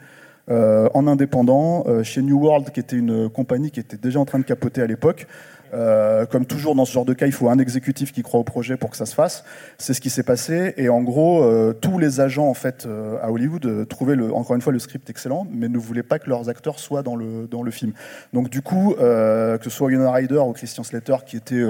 Euh, 0.49 0.89
en 0.93 1.07
indépendant, 1.07 1.85
euh, 1.87 2.03
chez 2.03 2.21
New 2.21 2.37
World, 2.37 2.71
qui 2.71 2.79
était 2.81 2.97
une 2.97 3.29
compagnie 3.29 3.71
qui 3.71 3.79
était 3.79 3.97
déjà 3.97 4.19
en 4.19 4.25
train 4.25 4.39
de 4.39 4.43
capoter 4.43 4.81
à 4.81 4.87
l'époque. 4.87 5.27
Euh, 5.73 6.27
comme 6.27 6.45
toujours 6.45 6.75
dans 6.75 6.85
ce 6.85 6.91
genre 6.91 7.05
de 7.05 7.13
cas, 7.13 7.25
il 7.25 7.31
faut 7.31 7.49
un 7.49 7.57
exécutif 7.57 8.11
qui 8.11 8.21
croit 8.21 8.39
au 8.39 8.43
projet 8.43 8.77
pour 8.77 8.91
que 8.91 8.97
ça 8.97 9.05
se 9.05 9.15
fasse. 9.15 9.43
C'est 9.77 9.93
ce 9.93 10.01
qui 10.01 10.09
s'est 10.09 10.23
passé. 10.23 10.73
Et 10.77 10.89
en 10.89 11.01
gros, 11.01 11.43
tous 11.81 11.97
les 11.97 12.19
agents 12.19 12.47
en 12.47 12.53
fait 12.53 12.87
à 13.23 13.31
Hollywood 13.31 13.87
trouvaient 13.87 14.15
encore 14.31 14.55
une 14.55 14.61
fois 14.61 14.71
le 14.71 14.77
script 14.77 15.09
excellent, 15.09 15.47
mais 15.51 15.69
ne 15.69 15.79
voulaient 15.79 16.03
pas 16.03 16.19
que 16.19 16.29
leurs 16.29 16.47
acteurs 16.47 16.77
soient 16.77 17.01
dans 17.01 17.15
le 17.15 17.47
dans 17.49 17.63
le 17.63 17.71
film. 17.71 17.93
Donc 18.33 18.51
du 18.51 18.61
coup, 18.61 18.93
que 18.99 19.59
ce 19.63 19.69
soit 19.71 19.87
Winona 19.87 20.11
Ryder 20.11 20.43
ou 20.45 20.53
Christian 20.53 20.83
Slater, 20.83 21.17
qui 21.25 21.37
était 21.37 21.63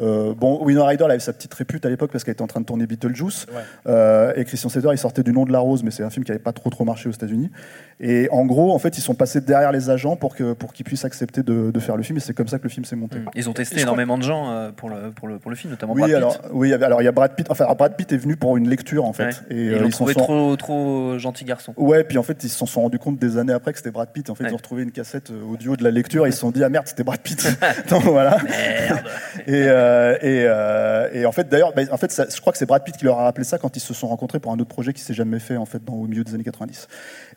euh, 0.00 0.34
bon, 0.34 0.62
Winona 0.64 0.86
Ryder 0.86 1.04
elle 1.06 1.10
avait 1.12 1.20
sa 1.20 1.32
petite 1.32 1.54
répute 1.54 1.84
à 1.86 1.88
l'époque 1.88 2.10
parce 2.12 2.22
qu'elle 2.24 2.32
était 2.32 2.42
en 2.42 2.46
train 2.46 2.60
de 2.60 2.66
tourner 2.66 2.86
Beetlejuice. 2.86 3.46
Ouais. 3.54 3.62
Euh, 3.86 4.32
et 4.36 4.44
Christian 4.44 4.68
Slater, 4.68 4.88
il 4.92 4.98
sortait 4.98 5.22
du 5.22 5.32
nom 5.32 5.44
de 5.44 5.52
la 5.52 5.58
rose, 5.58 5.82
mais 5.82 5.90
c'est 5.90 6.02
un 6.02 6.10
film 6.10 6.24
qui 6.24 6.30
n'avait 6.32 6.42
pas 6.42 6.52
trop 6.52 6.68
trop 6.70 6.84
marché 6.84 7.08
aux 7.08 7.12
États-Unis. 7.12 7.50
Et 7.98 8.28
en 8.30 8.44
gros, 8.44 8.74
en 8.74 8.78
fait, 8.78 8.98
ils 8.98 9.00
sont 9.00 9.14
passés 9.14 9.40
derrière 9.40 9.72
les 9.72 9.88
agents 9.88 10.16
pour 10.16 10.34
que 10.36 10.52
pour 10.52 10.74
qu'ils 10.74 10.84
puissent 10.84 11.06
accepter 11.06 11.42
de, 11.42 11.70
de 11.70 11.80
faire 11.80 11.96
le 11.96 12.02
film. 12.02 12.18
Et 12.18 12.20
c'est 12.20 12.34
comme 12.34 12.48
ça 12.48 12.58
que 12.58 12.64
le 12.64 12.68
film 12.68 12.84
s'est 12.84 12.96
monté. 12.96 13.18
Ils 13.34 13.48
ont 13.48 13.54
testé 13.54 13.76
crois- 13.76 13.82
énormément 13.84 14.18
de 14.18 14.22
gens 14.22 14.50
euh, 14.50 14.70
pour 14.70 14.90
le, 14.90 15.12
pour 15.12 15.28
le, 15.28 15.38
pour 15.38 15.50
le 15.50 15.56
film, 15.56 15.70
notamment 15.70 15.94
Oui, 15.94 16.00
Brad 16.00 16.10
Pitt. 16.10 16.16
alors, 16.16 16.36
oui, 16.52 16.72
alors 16.74 17.00
il 17.00 17.04
y 17.06 17.08
a 17.08 17.12
Brad 17.12 17.34
Pitt. 17.34 17.46
Enfin, 17.50 17.66
Brad 17.76 17.96
Pitt 17.96 18.12
est 18.12 18.18
venu 18.18 18.36
pour 18.36 18.56
une 18.58 18.68
lecture 18.68 19.04
en 19.06 19.14
fait. 19.14 19.24
Ouais. 19.24 19.32
Et 19.50 19.64
ils 19.66 19.72
euh, 19.74 19.78
l'ont 19.80 19.86
ils 19.86 19.92
s'en 19.92 19.96
trouvé 20.04 20.12
sont- 20.12 20.20
trop, 20.20 20.56
trop 20.56 21.18
gentil 21.18 21.44
garçon. 21.46 21.72
Ouais, 21.78 22.04
puis 22.04 22.18
en 22.18 22.22
fait, 22.22 22.44
ils 22.44 22.50
se 22.50 22.66
sont 22.66 22.82
rendus 22.82 22.98
compte 22.98 23.18
des 23.18 23.38
années 23.38 23.54
après 23.54 23.72
que 23.72 23.78
c'était 23.78 23.90
Brad 23.90 24.10
Pitt. 24.12 24.28
En 24.28 24.34
fait, 24.34 24.44
Ouais. 24.44 24.50
ils 24.50 24.54
ont 24.54 24.58
retrouvé 24.58 24.82
une 24.82 24.92
cassette 24.92 25.30
audio 25.50 25.74
de 25.76 25.82
la 25.82 25.90
lecture 25.90 26.26
et 26.26 26.28
ils 26.28 26.32
se 26.34 26.40
sont 26.40 26.50
dit 26.50 26.62
ah 26.62 26.68
merde, 26.68 26.86
c'était 26.86 27.02
Brad 27.04 27.20
Pitt. 27.20 27.48
Donc 27.88 28.02
voilà. 28.04 28.36
Merde. 28.44 29.00
Et, 29.46 29.52
euh, 29.68 29.85
et, 30.22 30.44
euh, 30.46 31.08
et 31.12 31.26
en 31.26 31.32
fait, 31.32 31.48
d'ailleurs, 31.48 31.72
bah, 31.74 31.82
en 31.90 31.96
fait, 31.96 32.10
ça- 32.12 32.26
je 32.34 32.40
crois 32.40 32.52
que 32.52 32.58
c'est 32.58 32.66
Brad 32.66 32.82
Pitt 32.84 32.96
qui 32.96 33.04
leur 33.04 33.18
a 33.18 33.24
rappelé 33.24 33.44
ça 33.44 33.58
quand 33.58 33.76
ils 33.76 33.80
se 33.80 33.94
sont 33.94 34.08
rencontrés 34.08 34.40
pour 34.40 34.52
un 34.52 34.56
autre 34.58 34.68
projet 34.68 34.92
qui 34.92 35.00
s'est 35.02 35.14
jamais 35.14 35.38
fait 35.38 35.56
en 35.56 35.64
fait 35.66 35.84
dans, 35.84 35.94
au 35.94 36.06
milieu 36.06 36.24
des 36.24 36.34
années 36.34 36.44
90. 36.44 36.88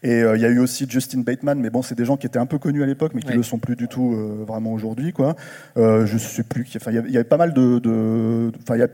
Et 0.03 0.21
euh, 0.23 0.35
il 0.35 0.41
y 0.41 0.45
a 0.45 0.49
eu 0.49 0.59
aussi 0.59 0.85
Justin 0.89 1.19
Bateman, 1.21 1.59
mais 1.59 1.69
bon, 1.69 1.81
c'est 1.81 1.95
des 1.95 2.05
gens 2.05 2.17
qui 2.17 2.25
étaient 2.27 2.39
un 2.39 2.45
peu 2.45 2.57
connus 2.57 2.83
à 2.83 2.85
l'époque, 2.85 3.11
mais 3.15 3.21
qui 3.21 3.29
Ouais. 3.29 3.35
le 3.35 3.43
sont 3.43 3.57
plus 3.59 3.75
du 3.75 3.87
tout 3.87 4.13
euh, 4.13 4.43
vraiment 4.47 4.71
aujourd'hui, 4.73 5.11
quoi. 5.13 5.35
Euh, 5.77 6.05
je 6.05 6.17
sais 6.17 6.43
plus. 6.43 6.65
Enfin, 6.75 6.91
il 6.91 6.95
y 6.95 6.97
avait- 6.97 7.07
il 7.09 7.13
y 7.13 7.17
avait 7.17 7.23
pas 7.23 7.37
mal 7.37 7.53
de, 7.53 7.79
de- 7.79 8.51
enfin, 8.63 8.75
il 8.75 8.79
y 8.79 8.83
a 8.83 8.87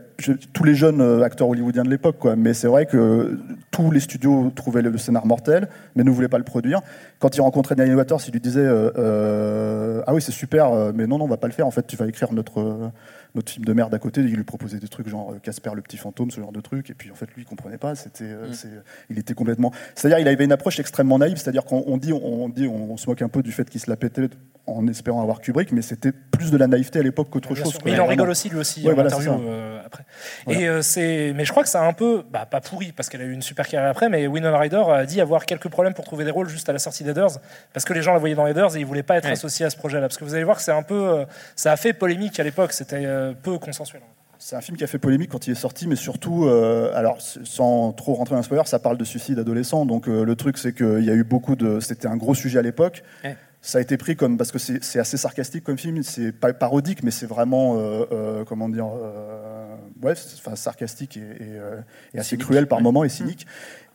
tous 0.52 0.64
les 0.64 0.74
jeunes 0.74 1.00
euh, 1.00 1.22
acteurs 1.22 1.48
hollywoodiens 1.48 1.84
de 1.84 1.90
l'époque, 1.90 2.16
quoi. 2.18 2.34
Mais 2.36 2.54
c'est 2.54 2.66
vrai 2.68 2.86
que 2.86 3.38
tous 3.70 3.90
les 3.90 4.00
studios 4.00 4.50
trouvaient 4.54 4.82
le, 4.82 4.90
le 4.90 4.98
scénar 4.98 5.26
mortel, 5.26 5.68
mais 5.94 6.04
ne 6.04 6.10
voulaient 6.10 6.28
pas 6.28 6.38
le 6.38 6.44
produire. 6.44 6.80
Quand 7.18 7.36
il 7.36 7.40
rencontrait 7.40 7.74
Daniel 7.76 7.96
Waters, 7.96 8.18
il 8.26 8.32
lui 8.32 8.40
disait 8.40 8.60
euh, 8.60 8.90
euh, 8.98 10.02
ah 10.06 10.14
oui 10.14 10.20
c'est 10.22 10.32
super, 10.32 10.72
euh, 10.72 10.92
mais 10.94 11.06
non 11.06 11.18
non 11.18 11.24
on 11.24 11.28
va 11.28 11.36
pas 11.36 11.46
le 11.46 11.52
faire. 11.52 11.66
En 11.66 11.70
fait, 11.70 11.86
tu 11.86 11.96
vas 11.96 12.06
écrire 12.06 12.32
notre 12.32 12.60
euh, 12.60 12.88
notre 13.36 13.52
film 13.52 13.64
de 13.64 13.72
merde 13.72 13.94
à 13.94 13.98
côté. 13.98 14.20
Il 14.22 14.34
lui 14.34 14.42
proposait 14.44 14.78
des 14.78 14.88
trucs 14.88 15.08
genre 15.08 15.32
euh, 15.32 15.38
Casper 15.38 15.70
le 15.74 15.82
petit 15.82 15.96
fantôme, 15.96 16.30
ce 16.30 16.40
genre 16.40 16.52
de 16.52 16.60
trucs. 16.60 16.90
Et 16.90 16.94
puis 16.94 17.10
en 17.10 17.14
fait 17.14 17.26
lui 17.36 17.42
il 17.42 17.44
comprenait 17.44 17.78
pas. 17.78 17.94
C'était 17.94 18.24
euh, 18.24 18.48
Mm. 18.48 18.54
c'est- 18.54 18.68
il 19.10 19.18
était 19.18 19.34
complètement. 19.34 19.72
C'est-à-dire 19.94 20.18
il 20.18 20.26
avait 20.28 20.44
une 20.44 20.52
approche 20.52 20.80
extrêmement 20.80 21.18
naïve. 21.18 21.36
C'est-à-dire 21.36 21.64
qu'on 21.64 21.84
on 21.86 21.96
dit 21.96 22.12
on 22.12 22.48
dit 22.48 22.66
on, 22.66 22.92
on 22.92 22.96
se 22.96 23.08
moque 23.08 23.22
un 23.22 23.28
peu 23.28 23.42
du 23.42 23.52
fait 23.52 23.68
qu'il 23.70 23.80
se 23.80 23.88
la 23.88 23.96
pétait 23.96 24.28
en 24.66 24.86
espérant 24.88 25.22
avoir 25.22 25.40
Kubrick, 25.40 25.72
mais 25.72 25.82
c'était 25.82 26.12
plus 26.12 26.50
de 26.50 26.56
la 26.56 26.66
naïveté 26.66 26.98
à 26.98 27.02
l'époque 27.02 27.28
qu'autre 27.30 27.54
chose. 27.54 27.72
quoi. 27.74 27.82
Mais 27.84 27.92
il 27.92 28.00
en 28.00 28.06
rigole 28.06 28.28
aussi 28.30 28.48
lui 28.48 28.58
aussi 28.58 28.82
Ouais, 28.84 28.92
en 28.92 28.94
voilà, 28.94 29.08
interview 29.10 29.32
c'est 29.32 29.38
ça. 29.38 29.50
euh, 29.50 29.80
après. 29.86 30.04
Voilà. 30.44 30.60
Et 30.60 30.68
euh, 30.68 30.82
c'est, 30.82 31.32
mais 31.36 31.44
je 31.44 31.50
crois 31.52 31.62
que 31.62 31.68
ça 31.68 31.82
a 31.82 31.86
un 31.86 31.92
peu, 31.92 32.24
bah, 32.30 32.46
pas 32.46 32.60
pourri 32.60 32.92
parce 32.92 33.08
qu'elle 33.08 33.20
a 33.22 33.24
eu 33.24 33.32
une 33.32 33.42
super 33.42 33.68
carrière 33.68 33.88
après, 33.90 34.08
mais 34.08 34.26
Winona 34.26 34.58
Ryder 34.58 34.82
a 34.90 35.04
dit 35.06 35.20
avoir 35.20 35.46
quelques 35.46 35.68
problèmes 35.68 35.94
pour 35.94 36.04
trouver 36.04 36.24
des 36.24 36.30
rôles 36.30 36.48
juste 36.48 36.68
à 36.68 36.72
la 36.72 36.78
sortie 36.78 37.04
d'Heathers 37.04 37.38
parce 37.72 37.84
que 37.84 37.92
les 37.92 38.02
gens 38.02 38.12
la 38.12 38.18
voyaient 38.18 38.34
dans 38.34 38.46
Heathers 38.46 38.76
et 38.76 38.80
ils 38.80 38.86
voulaient 38.86 39.02
pas 39.02 39.16
être 39.16 39.24
Ouais. 39.26 39.32
associés 39.32 39.66
à 39.66 39.70
ce 39.70 39.76
projet-là 39.76 40.02
parce 40.08 40.18
que 40.18 40.24
vous 40.24 40.34
allez 40.34 40.44
voir 40.44 40.56
que 40.56 40.62
c'est 40.62 40.72
un 40.72 40.82
peu, 40.82 41.08
euh, 41.08 41.24
ça 41.54 41.72
a 41.72 41.76
fait 41.76 41.92
polémique 41.92 42.38
à 42.40 42.44
l'époque, 42.44 42.72
c'était 42.72 43.04
euh, 43.06 43.32
peu 43.40 43.58
consensuel. 43.58 44.02
C'est 44.38 44.54
un 44.54 44.60
film 44.60 44.76
qui 44.76 44.84
a 44.84 44.86
fait 44.86 44.98
polémique 44.98 45.30
quand 45.30 45.46
il 45.46 45.52
est 45.52 45.54
sorti, 45.54 45.88
mais 45.88 45.96
surtout, 45.96 46.44
euh, 46.44 46.92
alors 46.94 47.16
sans 47.20 47.92
trop 47.92 48.12
rentrer 48.14 48.34
dans 48.34 48.40
le 48.40 48.44
spoiler, 48.44 48.62
ça 48.66 48.78
parle 48.78 48.98
de 48.98 49.02
suicide 49.04 49.38
adolescent. 49.38 49.86
Donc 49.86 50.08
euh, 50.08 50.24
le 50.24 50.36
truc, 50.36 50.58
c'est 50.58 50.74
qu'il 50.74 51.02
y 51.02 51.10
a 51.10 51.14
eu 51.14 51.24
beaucoup 51.24 51.56
de. 51.56 51.80
C'était 51.80 52.06
un 52.06 52.16
gros 52.18 52.34
sujet 52.34 52.58
à 52.58 52.62
l'époque. 52.62 53.02
Ouais. 53.24 53.34
Ça 53.62 53.78
a 53.78 53.80
été 53.80 53.96
pris 53.96 54.14
comme 54.14 54.36
parce 54.36 54.52
que 54.52 54.58
c'est 54.58 54.98
assez 54.98 55.16
sarcastique 55.16 55.64
comme 55.64 55.78
film. 55.78 56.02
C'est 56.02 56.32
pas 56.32 56.52
parodique, 56.52 57.02
mais 57.02 57.10
c'est 57.10 57.26
vraiment 57.26 57.76
euh, 57.76 58.04
euh, 58.12 58.44
comment 58.44 58.68
dire, 58.68 58.86
euh, 58.86 59.74
ouais, 60.02 60.14
enfin 60.38 60.54
sarcastique 60.54 61.16
et, 61.16 61.20
et, 61.20 61.26
euh, 61.40 61.80
et 62.14 62.20
assez 62.20 62.30
Cynique, 62.30 62.46
cruel 62.46 62.68
par 62.68 62.78
ouais. 62.78 62.84
moments 62.84 63.02
et 63.02 63.08
cynique. 63.08 63.46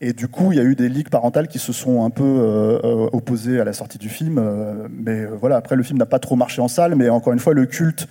Et 0.01 0.13
du 0.13 0.27
coup, 0.27 0.51
il 0.51 0.57
y 0.57 0.59
a 0.59 0.63
eu 0.63 0.75
des 0.75 0.89
ligues 0.89 1.09
parentales 1.09 1.47
qui 1.47 1.59
se 1.59 1.71
sont 1.73 2.03
un 2.03 2.09
peu 2.09 2.79
opposées 3.13 3.61
à 3.61 3.63
la 3.63 3.71
sortie 3.71 3.99
du 3.99 4.09
film. 4.09 4.41
mais 4.89 5.25
voilà, 5.25 5.57
après 5.57 5.75
le 5.75 5.83
film 5.83 5.99
n'a 5.99 6.07
pas 6.07 6.17
trop 6.17 6.35
marché 6.35 6.59
en 6.59 6.67
salle, 6.67 6.95
mais 6.95 7.07
encore 7.09 7.33
une 7.33 7.39
fois, 7.39 7.53
le 7.53 7.67
culte 7.67 8.07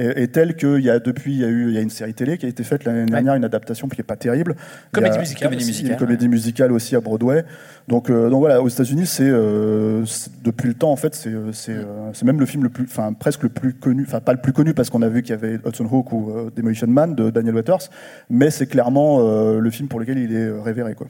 est, 0.00 0.22
est 0.22 0.28
tel 0.28 0.56
qu'il 0.56 0.80
y 0.80 0.90
a 0.90 0.98
depuis, 0.98 1.32
il 1.34 1.40
y 1.40 1.44
a 1.44 1.48
eu, 1.48 1.68
il 1.68 1.74
y 1.74 1.78
a 1.78 1.80
une 1.80 1.90
série 1.90 2.14
télé 2.14 2.38
qui 2.38 2.46
a 2.46 2.48
été 2.48 2.62
faite 2.64 2.84
l'année 2.84 3.06
dernière, 3.06 3.34
une 3.34 3.44
adaptation 3.44 3.88
qui 3.88 4.00
est 4.00 4.04
pas 4.04 4.16
terrible. 4.16 4.56
Comédie 4.92 5.16
a- 5.16 5.20
musicale. 5.20 5.48
comédie 5.48 5.62
aussi. 5.62 5.70
musicale. 5.70 5.92
une 5.92 5.98
comédie 5.98 6.28
musicale 6.28 6.72
aussi 6.72 6.96
à 6.96 7.00
Broadway. 7.00 7.44
Donc, 7.88 8.10
euh, 8.10 8.30
donc 8.30 8.40
voilà, 8.40 8.62
aux 8.62 8.68
États-Unis, 8.68 9.06
c'est 9.06 9.24
euh, 9.28 10.04
c'est- 10.06 10.30
depuis 10.42 10.68
le 10.68 10.74
temps 10.74 10.90
en 10.92 10.96
fait, 10.96 11.14
c'est 11.14 11.30
euh, 11.30 11.52
c'est 11.52 11.72
euh, 11.74 11.84
c'est 12.12 12.24
même 12.24 12.40
le 12.40 12.46
film 12.46 12.62
le 12.62 12.68
plus, 12.68 12.84
enfin 12.84 13.12
presque 13.12 13.42
le 13.42 13.48
plus 13.48 13.72
connu, 13.74 14.04
enfin 14.06 14.20
pas 14.20 14.32
le 14.32 14.40
plus 14.40 14.52
connu 14.52 14.74
parce 14.74 14.90
qu'on 14.90 15.02
a 15.02 15.08
vu 15.08 15.22
qu'il 15.22 15.30
y 15.30 15.38
avait 15.38 15.54
Hudson 15.66 15.86
Hawk 15.90 16.12
ou 16.12 16.30
euh, 16.30 16.50
Demolition 16.56 16.86
Man 16.86 17.14
de 17.14 17.30
Daniel 17.30 17.54
Waters, 17.56 17.88
mais 18.28 18.50
c'est 18.50 18.66
clairement 18.66 19.18
euh, 19.20 19.58
le 19.60 19.70
film 19.70 19.88
pour 19.88 20.00
lequel 20.00 20.18
il 20.18 20.34
est 20.34 20.50
révéré 20.50 20.94
quoi. 20.94 21.06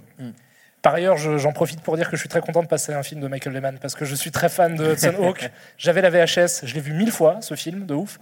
Par 0.83 0.95
ailleurs, 0.95 1.17
je- 1.19 1.37
j'en 1.39 1.53
profite 1.53 1.81
pour 1.83 1.97
dire 1.97 2.09
que 2.11 2.17
je 2.17 2.21
suis 2.21 2.29
très 2.29 2.41
content 2.41 2.63
de 2.63 2.69
passer 2.69 2.93
un 2.95 3.03
film 3.03 3.21
de 3.21 3.29
Michael 3.29 3.53
Lehman 3.53 3.79
parce 3.81 3.95
que 3.95 4.05
je 4.05 4.15
suis 4.15 4.31
très 4.31 4.49
fan 4.49 4.75
de 4.77 4.93
Hudson 4.93 5.13
Hawk. 5.23 5.51
J'avais 5.79 6.01
la 6.03 6.11
VHS, 6.11 6.63
je 6.65 6.75
l'ai 6.75 6.81
vu 6.81 6.93
mille 6.95 7.13
fois 7.13 7.39
ce 7.41 7.55
film, 7.55 7.85
de 7.87 7.95
ouf. 7.95 8.19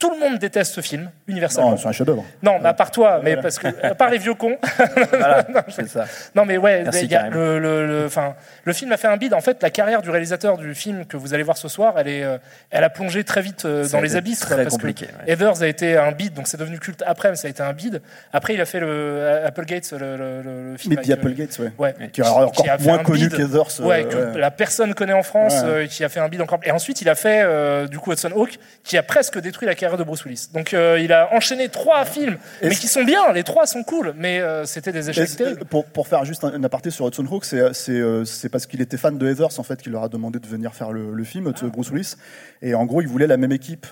tout 0.00 0.10
le 0.10 0.18
monde 0.18 0.38
déteste 0.40 0.74
ce 0.74 0.80
film, 0.80 1.10
universellement. 1.28 1.70
Non, 1.70 1.76
c'est 1.76 1.86
un 1.86 1.92
chef-d'œuvre. 1.92 2.24
Non, 2.42 2.58
mais 2.60 2.68
à 2.70 2.74
part 2.74 2.90
toi, 2.90 3.20
mais 3.22 3.36
parce 3.36 3.56
que 3.58 3.68
à 3.84 3.94
part 3.94 4.10
les 4.10 4.18
vieux 4.18 4.34
cons. 4.34 4.58
Voilà, 5.10 5.46
c'est 5.68 5.88
ça. 5.88 6.06
non, 6.34 6.44
mais 6.44 6.56
ouais, 6.56 6.82
Merci, 6.82 7.06
y 7.06 7.14
a 7.14 7.28
le, 7.28 7.58
le, 7.60 7.86
le- 7.86 8.06
enfin, 8.06 8.34
le 8.64 8.72
film 8.72 8.90
a 8.92 8.96
fait 8.96 9.06
un 9.08 9.16
bide. 9.16 9.32
En 9.34 9.40
fait, 9.40 9.62
la 9.62 9.70
carrière 9.70 10.02
du 10.02 10.10
réalisateur 10.10 10.56
du 10.58 10.74
film 10.74 11.04
que 11.04 11.16
vous 11.16 11.34
allez 11.34 11.42
voir 11.44 11.56
ce 11.56 11.68
soir, 11.68 11.94
elle 11.98 12.08
est, 12.08 12.24
euh, 12.24 12.38
elle 12.70 12.82
a 12.84 12.90
plongé 12.90 13.22
très 13.24 13.42
vite 13.42 13.64
euh, 13.64 13.86
dans 13.88 14.00
les 14.00 14.16
abysses. 14.16 14.40
très 14.40 14.56
parce 14.62 14.74
compliqué, 14.74 15.06
que 15.06 15.30
ouais. 15.44 15.62
A 15.62 15.66
été 15.68 15.96
un 15.96 16.10
bide, 16.12 16.32
donc 16.34 16.48
c'est 16.48 16.56
devenu 16.56 16.78
culte 16.78 17.02
après, 17.06 17.30
mais 17.30 17.36
ça 17.36 17.46
a 17.46 17.50
été 17.50 17.62
un 17.62 17.72
bide. 17.72 18.00
Après, 18.32 18.54
il 18.54 18.60
a 18.60 18.64
fait 18.64 18.80
le 18.80 18.88
euh, 18.88 19.46
Applegate, 19.46 19.92
le, 19.92 20.74
film. 20.78 20.96
Avec, 20.98 21.10
Applegates, 21.10 21.58
ouais. 21.60 21.70
Ouais. 21.80 21.94
Qui 22.12 22.20
est 22.20 22.24
encore 22.26 22.52
Qui 22.52 22.68
a 22.68 22.76
moins 22.78 22.98
connu 22.98 23.28
bide. 23.28 23.36
qu'Heathers. 23.36 23.80
euh, 23.80 23.84
Ouais, 23.86 24.04
que 24.04 24.16
ouais. 24.34 24.38
la 24.38 24.50
personne 24.50 24.92
connaît 24.94 25.14
en 25.14 25.22
France, 25.22 25.54
euh, 25.64 25.86
qui 25.86 26.04
a 26.04 26.08
fait 26.08 26.20
un 26.20 26.28
bid 26.28 26.40
encore. 26.42 26.60
Et 26.62 26.70
ensuite, 26.70 27.00
il 27.00 27.08
a 27.08 27.14
fait 27.14 27.40
euh, 27.42 27.86
du 27.88 27.98
coup 27.98 28.12
Hudson 28.12 28.30
Hawk, 28.36 28.58
qui 28.84 28.98
a 28.98 29.02
presque 29.02 29.38
détruit 29.40 29.66
la 29.66 29.74
carrière 29.74 29.96
de 29.98 30.04
Bruce 30.04 30.24
Willis. 30.24 30.48
Donc, 30.52 30.74
euh, 30.74 31.00
il 31.02 31.12
a 31.12 31.32
enchaîné 31.34 31.68
trois 31.70 32.04
films, 32.04 32.36
Et 32.60 32.68
mais 32.68 32.74
qui 32.74 32.86
sont 32.86 33.02
bien. 33.04 33.32
Les 33.32 33.42
trois 33.44 33.66
sont 33.66 33.82
cool, 33.82 34.12
mais 34.16 34.42
c'était 34.66 34.92
des 34.92 35.08
échecs 35.10 35.30
pour, 35.70 35.84
pour 35.86 36.06
faire 36.06 36.24
juste 36.24 36.44
un, 36.44 36.52
un 36.52 36.64
aparté 36.64 36.90
sur 36.90 37.06
Hudson 37.06 37.26
Hawk, 37.30 37.44
c'est 37.44 37.72
c'est, 37.72 38.00
c'est 38.26 38.48
parce 38.50 38.66
qu'il 38.66 38.80
était 38.80 38.96
fan 38.98 39.16
de 39.16 39.26
Heathers 39.30 39.58
en 39.58 39.62
fait 39.62 39.80
qu'il 39.82 39.92
leur 39.92 40.02
a 40.04 40.08
demandé 40.08 40.38
de 40.38 40.46
venir 40.46 40.74
faire 40.74 40.92
le, 40.92 41.12
le 41.14 41.24
film, 41.24 41.50
Ah. 41.56 41.66
Bruce 41.66 41.90
Willis. 41.90 42.14
Et 42.62 42.74
en 42.74 42.84
gros, 42.84 43.00
il 43.00 43.08
voulait 43.08 43.26
la 43.26 43.38
même 43.38 43.52
équipe. 43.52 43.86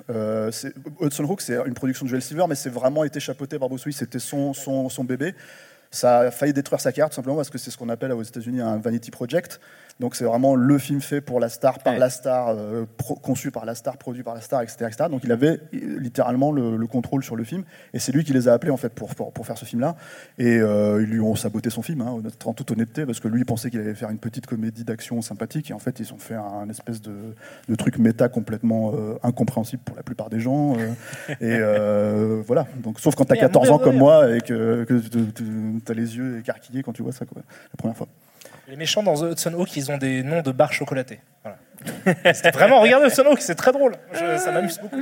Hudson 1.00 1.24
Hawk, 1.24 1.40
c'est 1.40 1.56
une 1.66 1.74
production 1.74 2.04
de 2.04 2.10
Joel 2.10 2.22
Silver, 2.22 2.44
mais 2.48 2.54
c'est 2.54 2.68
vraiment 2.70 3.04
été 3.04 3.20
chapeauté 3.20 3.58
par 3.58 3.68
Bruce 3.68 3.84
Willis. 3.86 3.96
C'était 3.98 4.18
son, 4.18 4.52
son, 4.52 4.88
son 4.88 5.04
bébé. 5.04 5.34
Ça 5.90 6.18
a 6.20 6.30
failli 6.30 6.52
détruire 6.52 6.80
sa 6.80 6.92
tout 7.08 7.14
simplement 7.14 7.36
parce 7.36 7.50
que 7.50 7.58
c'est 7.58 7.70
ce 7.70 7.78
qu'on 7.78 7.88
appelle 7.88 8.12
aux 8.12 8.22
États-Unis 8.22 8.60
un 8.60 8.78
vanity 8.78 9.10
project. 9.10 9.60
Donc 10.00 10.14
c'est 10.14 10.24
vraiment 10.24 10.54
le 10.54 10.78
film 10.78 11.00
fait 11.00 11.20
pour 11.20 11.40
la 11.40 11.48
star, 11.48 11.80
par 11.80 11.94
Ouais. 11.94 11.98
la 11.98 12.08
star, 12.08 12.50
euh, 12.50 12.84
pro- 12.98 13.16
conçu 13.16 13.50
par 13.50 13.64
la 13.64 13.74
star, 13.74 13.96
produit 13.96 14.22
par 14.22 14.34
la 14.34 14.40
star, 14.40 14.62
etc. 14.62 14.76
etc. 14.86 15.08
Donc 15.10 15.22
il 15.24 15.32
avait 15.32 15.58
euh, 15.74 15.98
littéralement 15.98 16.52
le, 16.52 16.76
le 16.76 16.86
contrôle 16.86 17.24
sur 17.24 17.34
le 17.34 17.42
film. 17.42 17.64
Et 17.92 17.98
c'est 17.98 18.12
lui 18.12 18.22
qui 18.22 18.32
les 18.32 18.46
a 18.46 18.52
appelés 18.52 18.70
en 18.70 18.76
fait 18.76 18.90
pour, 18.90 19.12
pour, 19.16 19.32
pour 19.32 19.44
faire 19.44 19.58
ce 19.58 19.64
film-là. 19.64 19.96
Et 20.38 20.58
euh, 20.58 21.02
ils 21.02 21.08
lui 21.08 21.18
ont 21.20 21.34
saboté 21.34 21.68
son 21.70 21.82
film, 21.82 22.00
hein, 22.02 22.22
en 22.44 22.52
toute 22.54 22.70
honnêteté, 22.70 23.06
parce 23.06 23.18
que 23.18 23.26
lui 23.26 23.40
il 23.40 23.44
pensait 23.44 23.70
qu'il 23.70 23.80
allait 23.80 23.94
faire 23.96 24.10
une 24.10 24.18
petite 24.18 24.46
comédie 24.46 24.84
d'action 24.84 25.20
sympathique. 25.20 25.70
Et 25.70 25.74
en 25.74 25.80
fait 25.80 25.98
ils 25.98 26.12
ont 26.14 26.18
fait 26.18 26.36
un, 26.36 26.68
espèce 26.70 27.02
de, 27.02 27.34
de 27.68 27.74
truc 27.74 27.98
méta 27.98 28.28
complètement 28.28 28.92
euh, 28.94 29.14
incompréhensible 29.24 29.82
pour 29.84 29.96
la 29.96 30.04
plupart 30.04 30.30
des 30.30 30.38
gens. 30.38 30.76
et 31.40 31.58
voilà. 32.46 32.66
Donc, 32.82 33.00
sauf 33.00 33.14
quand 33.16 33.24
t'as 33.24 33.34
Et 33.34 33.38
à 33.38 33.48
14 33.48 33.70
ans 33.70 33.78
comme 33.78 33.96
moi 33.96 34.30
et 34.34 34.40
que, 34.42 34.84
que 34.84 35.00
tu 35.00 35.82
as 35.90 35.94
les 35.94 36.16
yeux 36.16 36.38
écarquillés 36.38 36.82
quand 36.82 36.92
tu 36.92 37.02
vois 37.02 37.12
ça 37.12 37.24
quoi, 37.26 37.42
la 37.42 37.76
première 37.76 37.96
fois. 37.96 38.06
Les 38.68 38.76
méchants 38.76 39.02
dans 39.02 39.14
The 39.14 39.32
Hudson 39.32 39.54
Hawk, 39.58 39.76
ils 39.76 39.90
ont 39.90 39.96
des 39.98 40.22
noms 40.22 40.42
de 40.42 40.50
barres 40.52 40.72
chocolatées. 40.72 41.20
Voilà. 41.42 41.56
C'était 42.34 42.50
vraiment, 42.50 42.80
regardez 42.80 43.06
Hudson 43.06 43.22
Hawk, 43.30 43.40
c'est 43.40 43.54
très 43.54 43.70
drôle. 43.72 43.92
Je- 44.12 44.36
ça 44.38 44.50
m'amuse 44.52 44.78
beaucoup. 44.82 45.00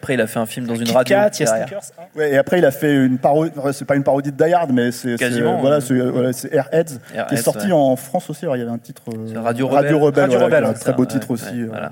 Après, 0.00 0.14
il 0.14 0.20
a 0.20 0.26
fait 0.26 0.38
un 0.38 0.46
film 0.46 0.66
dans 0.66 0.74
une 0.76 0.84
Kit 0.84 0.92
radio. 0.92 1.16
Kat, 1.16 1.30
il 1.34 1.40
y 1.40 1.42
a 1.42 1.46
derrière. 1.46 1.66
Snickers. 1.68 1.90
hein. 1.98 2.02
Ouais, 2.14 2.30
et 2.32 2.36
après, 2.38 2.58
il 2.58 2.64
a 2.66 2.70
fait 2.70 2.94
une 2.94 3.18
parodie, 3.18 3.50
c'est 3.72 3.86
pas 3.86 3.96
une 3.96 4.04
parodie 4.04 4.30
de 4.30 4.36
Die 4.44 4.52
Hard, 4.52 4.70
mais 4.72 4.92
c'est, 4.92 5.12
c'est, 5.12 5.16
Quasiment, 5.16 5.58
voilà, 5.60 5.80
c'est, 5.80 5.94
euh, 5.94 6.10
voilà, 6.10 6.32
c'est 6.32 6.52
Airheads, 6.54 6.84
qui 6.84 7.14
est 7.14 7.18
Airheads, 7.18 7.36
sorti 7.42 7.66
ouais. 7.68 7.72
en 7.72 7.96
France 7.96 8.28
aussi. 8.30 8.44
Alors, 8.44 8.56
il 8.56 8.60
y 8.60 8.62
avait 8.62 8.70
un 8.70 8.78
titre, 8.78 9.02
euh, 9.08 9.26
C'est 9.32 9.38
Radio 9.38 9.66
Rebelle. 9.68 9.82
Radio 9.84 9.98
Rebelle, 9.98 10.22
Radio 10.24 10.38
voilà, 10.38 10.56
Rebelle, 10.58 10.70
un 10.70 10.74
c'est 10.74 10.80
très 10.80 10.90
ça, 10.90 10.96
beau 10.96 11.02
ouais, 11.02 11.08
titre 11.08 11.30
aussi. 11.30 11.62
euh, 11.62 11.66
voilà. 11.70 11.90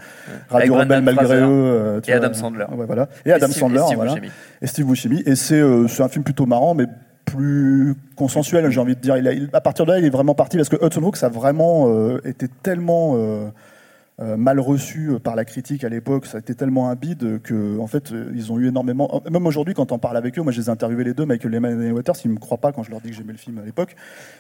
Radio 0.51 0.75
Avec 0.75 0.85
Rebelle 0.91 1.03
malgré 1.03 1.25
Fraser. 1.27 1.41
eux. 1.43 1.47
euh, 1.49 2.01
tu 2.03 2.11
Et 2.11 2.15
Adam 2.15 2.35
Sandler. 2.35 2.67
Ouais, 2.73 2.87
voilà. 2.87 3.09
Et 3.25 3.33
Adam 3.33 3.47
Steve- 3.49 3.59
Sandler, 3.59 3.81
et 3.81 3.85
Steve 3.85 3.97
voilà. 3.97 4.13
Buscemi. 4.13 4.31
Et 4.63 4.67
Steve 4.67 4.87
Buscemi. 4.87 5.23
Et 5.27 5.35
c'est, 5.35 5.55
euh, 5.61 5.89
c'est 5.89 6.03
un 6.03 6.09
film 6.09 6.23
plutôt 6.25 6.47
marrant, 6.47 6.75
mais 6.75 6.85
plus 7.27 7.95
consensuel, 8.15 8.71
j'ai 8.71 8.81
envie 8.81 8.97
de 8.97 9.01
dire. 9.01 9.17
À 9.53 9.61
partir 9.61 9.85
de 9.85 9.93
là, 9.93 9.99
il 9.99 10.05
est 10.07 10.11
vraiment 10.11 10.35
parti 10.35 10.57
parce 10.57 10.71
que 10.71 10.83
Hudson 10.83 11.03
Hawk, 11.03 11.17
ça 11.19 11.27
a 11.27 11.29
vraiment 11.29 11.89
euh, 11.89 12.21
été 12.25 12.47
tellement 12.63 13.15
euh, 13.17 13.49
euh, 14.21 14.37
mal 14.37 14.59
reçu 14.61 15.11
euh, 15.11 15.19
par 15.19 15.37
la 15.37 15.45
critique 15.45 15.85
à 15.85 15.89
l'époque, 15.89 16.25
ça 16.27 16.39
a 16.39 16.41
été 16.41 16.55
tellement 16.55 16.89
un 16.89 16.95
bide 16.95 17.41
que, 17.43 17.79
en 17.79 17.87
fait, 17.87 18.13
euh, 18.13 18.33
ils 18.35 18.51
ont 18.51 18.59
eu 18.59 18.69
énormément. 18.69 19.23
Même 19.31 19.47
aujourd'hui, 19.47 19.75
quand 19.75 19.93
on 19.93 19.99
parle 19.99 20.17
avec 20.17 20.39
eux, 20.39 20.43
moi, 20.43 20.53
je 20.53 20.61
les 20.61 20.67
ai 20.67 20.71
interviewés 20.71 21.05
les 21.05 21.13
deux, 21.15 21.27
Michael 21.27 21.51
Lehman 21.53 21.83
et 21.83 21.93
Waters, 21.93 22.17
ils 22.25 22.31
me 22.31 22.39
croient 22.39 22.57
pas 22.59 22.73
quand 22.73 22.83
je 22.83 22.91
leur 22.91 23.01
dis 23.01 23.11
que 23.11 23.15
j'aimais 23.17 23.33
le 23.33 23.39
film 23.39 23.59
à 23.59 23.63
l'époque. 23.65 23.95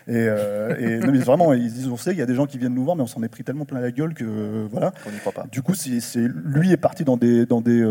Et, 0.09 0.13
euh, 0.17 0.75
et 0.79 0.99
non, 0.99 1.13
mais 1.13 1.19
vraiment, 1.19 1.53
ils 1.53 1.71
disent, 1.73 1.89
on 1.89 1.97
sait, 1.97 2.13
il 2.13 2.19
y 2.19 2.23
a 2.23 2.27
des 2.27 2.35
gens 2.35 2.47
qui 2.47 2.57
viennent 2.59 2.75
nous 2.75 2.85
voir, 2.85 2.97
mais 2.97 3.03
on 3.03 3.07
s'en 3.07 3.23
est 3.23 3.29
pris 3.29 3.45
tellement 3.45 3.67
plein 3.67 3.81
la 3.81 3.91
gueule 3.91 4.15
que, 4.15 4.25
euh, 4.25 4.67
voilà. 4.71 4.93
On 5.07 5.11
n'y 5.11 5.19
croit 5.19 5.33
pas. 5.33 5.45
Du 5.53 5.61
coup, 5.63 5.75
c'est, 5.75 6.01
lui 6.27 6.73
est 6.73 6.77
parti 6.79 7.05
dans 7.05 7.17
des, 7.19 7.45
dans, 7.45 7.61
des, 7.61 7.83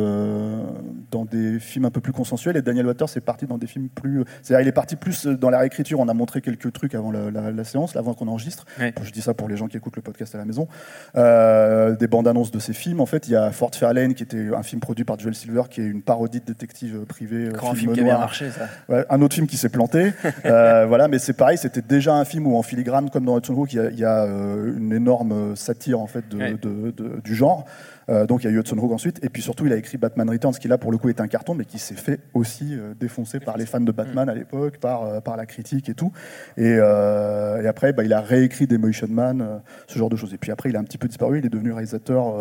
dans 1.11 1.25
des 1.25 1.59
films 1.59 1.85
un 1.85 1.91
peu 1.91 2.01
plus 2.01 2.13
consensuels 2.13 2.57
et 2.57 2.61
Daniel 2.61 2.87
Waters 2.87 3.09
est 3.15 3.21
parti 3.21 3.45
dans 3.45 3.57
des 3.59 3.67
films 3.67 3.89
plus. 3.89 4.23
C'est-à-dire, 4.41 4.65
il 4.65 4.67
est 4.67 4.71
parti 4.71 4.95
plus 4.95 5.27
dans 5.27 5.49
la 5.51 5.59
réécriture. 5.59 5.99
On 5.99 6.07
a 6.07 6.13
montré 6.13 6.41
quelques 6.41 6.73
trucs 6.73 6.95
avant 6.95 7.11
la, 7.11 7.29
la- 7.29 7.51
la 7.51 7.63
séance, 7.63 7.95
avant 7.95 8.13
qu'on 8.15 8.27
enregistre. 8.27 8.65
Ouais. 8.79 8.93
Je 9.03 9.11
dis 9.11 9.21
ça 9.21 9.33
pour 9.33 9.47
les 9.47 9.55
gens 9.57 9.67
qui 9.67 9.77
écoutent 9.77 9.95
le 9.97 10.01
podcast 10.01 10.33
à 10.33 10.37
la 10.39 10.45
maison. 10.45 10.67
Euh, 11.15 11.74
des 11.99 12.07
bandes 12.07 12.27
annonces 12.27 12.51
de 12.51 12.59
ces 12.59 12.73
films. 12.73 12.99
En 13.01 13.05
fait, 13.05 13.27
il 13.27 13.31
y 13.31 13.35
a 13.35 13.51
Fort 13.51 13.71
Fairlane, 13.73 14.13
qui 14.13 14.23
était 14.23 14.47
un 14.55 14.63
film 14.63 14.79
produit 14.81 15.03
par 15.05 15.17
Joel 15.19 15.35
Silver, 15.35 15.63
qui 15.69 15.81
est 15.81 15.85
une 15.85 16.01
parodie 16.01 16.39
de 16.39 16.45
détective 16.45 16.99
privé. 17.07 17.45
euh, 17.47 17.53
un 17.55 17.59
film 17.59 17.75
film 17.75 17.93
qui 17.93 17.99
a 18.01 18.03
bien 18.03 18.17
marché, 18.17 18.49
ça. 18.51 18.67
Ouais, 18.89 19.05
un 19.09 19.21
autre 19.21 19.35
film 19.35 19.47
qui 19.47 19.57
s'est 19.57 19.69
planté. 19.69 20.11
Euh, 20.45 20.85
voilà, 20.85 21.07
mais 21.07 21.17
c'est 21.19 21.33
pareil, 21.33 21.57
c'était 21.57 21.81
déjà 21.81 22.13
un 22.15 22.25
film 22.25 22.45
où 22.47 22.55
en 22.57 22.61
filigrane, 22.61 23.09
comme 23.09 23.25
dans 23.25 23.37
Hudson 23.37 23.53
Hawk, 23.55 23.73
il 23.73 23.77
y 23.77 23.79
a, 23.79 23.89
il 23.89 23.99
y 23.99 24.05
a, 24.05 24.23
euh, 24.25 24.75
une 24.77 24.93
énorme 24.93 25.55
satire 25.55 25.99
en 25.99 26.07
fait 26.07 26.27
de, 26.29 26.37
Ouais. 26.37 26.53
de- 26.61 26.91
de- 26.91 27.19
du 27.23 27.35
genre. 27.35 27.65
Euh, 28.09 28.25
donc 28.25 28.43
il 28.43 28.47
y 28.47 28.49
a 28.49 28.53
eu 28.53 28.59
Hudson 28.59 28.77
Hawk 28.77 28.91
ensuite, 28.91 29.23
et 29.23 29.29
puis 29.29 29.41
surtout 29.41 29.65
il 29.65 29.73
a 29.73 29.77
écrit 29.77 29.97
Batman 29.97 30.29
Returns, 30.29 30.53
qui 30.53 30.67
là 30.67 30.77
pour 30.77 30.91
le 30.91 30.97
coup 30.97 31.09
est 31.09 31.21
un 31.21 31.27
carton, 31.27 31.55
mais 31.55 31.65
qui 31.65 31.79
s'est 31.79 31.95
fait 31.95 32.19
aussi 32.33 32.75
euh, 32.75 32.93
défoncer 32.99 33.39
par 33.39 33.57
les 33.57 33.65
fans 33.65 33.81
de 33.81 33.91
Batman 33.91 34.29
à 34.29 34.35
l'époque, 34.35 34.77
par, 34.77 35.03
euh, 35.03 35.21
par 35.21 35.37
la 35.37 35.45
critique 35.45 35.89
et 35.89 35.93
tout. 35.93 36.11
Et, 36.57 36.77
euh, 36.79 37.61
et 37.61 37.67
après, 37.67 37.93
bah, 37.93 38.03
il 38.03 38.13
a 38.13 38.21
réécrit 38.21 38.67
Demolition 38.67 39.07
Man, 39.09 39.61
ce 39.87 39.97
genre 39.97 40.09
de 40.09 40.15
choses. 40.15 40.33
Et 40.33 40.37
puis 40.37 40.51
après, 40.51 40.69
il 40.69 40.75
a 40.75 40.79
un 40.79 40.83
petit 40.83 40.97
peu 40.97 41.07
disparu, 41.07 41.39
il 41.39 41.45
est 41.45 41.49
devenu 41.49 41.71
réalisateur. 41.71 42.35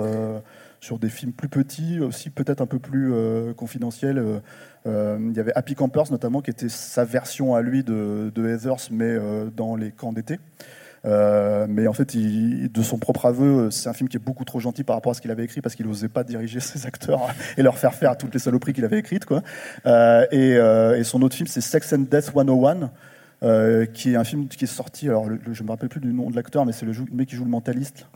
sur 0.85 0.99
des 0.99 1.09
films 1.09 1.33
plus 1.33 1.49
petits, 1.49 1.99
aussi 2.00 2.28
peut-être 2.28 2.61
un 2.61 2.66
peu 2.66 2.78
plus 2.78 3.12
euh, 3.12 3.54
confidentiels. 3.54 4.18
Euh, 4.18 4.40
euh, 4.87 5.18
il 5.30 5.35
y 5.35 5.40
avait 5.40 5.52
Happy 5.54 5.75
Campers 5.75 6.11
notamment, 6.11 6.42
qui 6.42 6.50
était 6.50 6.68
sa 6.68 7.04
version 7.06 7.54
à 7.54 7.62
lui 7.62 7.83
de, 7.83 8.30
de 8.35 8.49
Heathers, 8.49 8.90
mais 8.90 9.16
dans 9.56 9.76
les 9.76 9.90
camps 9.90 10.12
d'été. 10.12 10.38
Euh, 11.04 11.66
mais 11.68 11.87
en 11.87 11.92
fait, 11.92 12.16
de 12.16 12.82
son 12.82 12.99
propre 12.99 13.26
aveu, 13.26 13.70
c'est 13.70 13.88
un 13.88 13.92
film 13.92 14.08
qui 14.08 14.16
est 14.16 14.20
beaucoup 14.20 14.44
trop 14.44 14.61
gentil 14.61 14.84
par 14.84 14.96
rapport 14.96 15.11
à 15.12 15.14
ce 15.14 15.20
qu'il 15.20 15.30
avait 15.30 15.44
écrit 15.44 15.61
parce 15.61 15.75
qu'il 15.75 15.87
n'osait 15.87 16.08
pas 16.08 16.25
diriger 16.25 16.61
ses 16.61 16.87
acteurs 16.87 17.20
et 17.56 17.62
leur 17.62 17.78
faire 17.78 17.94
faire 17.94 18.16
toutes 18.16 18.34
les 18.34 18.40
saloperies 18.40 18.73
qu'il 18.73 18.84
avait 18.84 18.99
écrites. 18.99 19.26
Euh, 19.87 20.26
et, 20.30 20.56
euh, 20.56 21.02
son 21.04 21.23
autre 21.23 21.37
film, 21.37 21.46
c'est 21.46 21.61
Sex 21.61 21.92
and 21.92 22.06
Death 22.11 22.32
101. 22.34 22.90
euh, 23.42 23.84
qui 23.84 24.12
est 24.12 24.16
un 24.16 24.25
film 24.25 24.49
qui 24.49 24.64
est 24.64 24.68
sorti, 24.68 25.08
alors 25.08 25.28
je 25.52 25.62
me 25.62 25.68
rappelle 25.68 25.90
plus 25.90 26.00
du 26.00 26.12
nom 26.14 26.30
de 26.30 26.37
l'acteur, 26.37 26.64
mais 26.64 26.73
c'est 26.73 26.87
le 26.87 26.92
mec 27.12 27.28
qui 27.28 27.37
joue 27.37 27.44
le 27.44 27.50
mentaliste, 27.50 28.06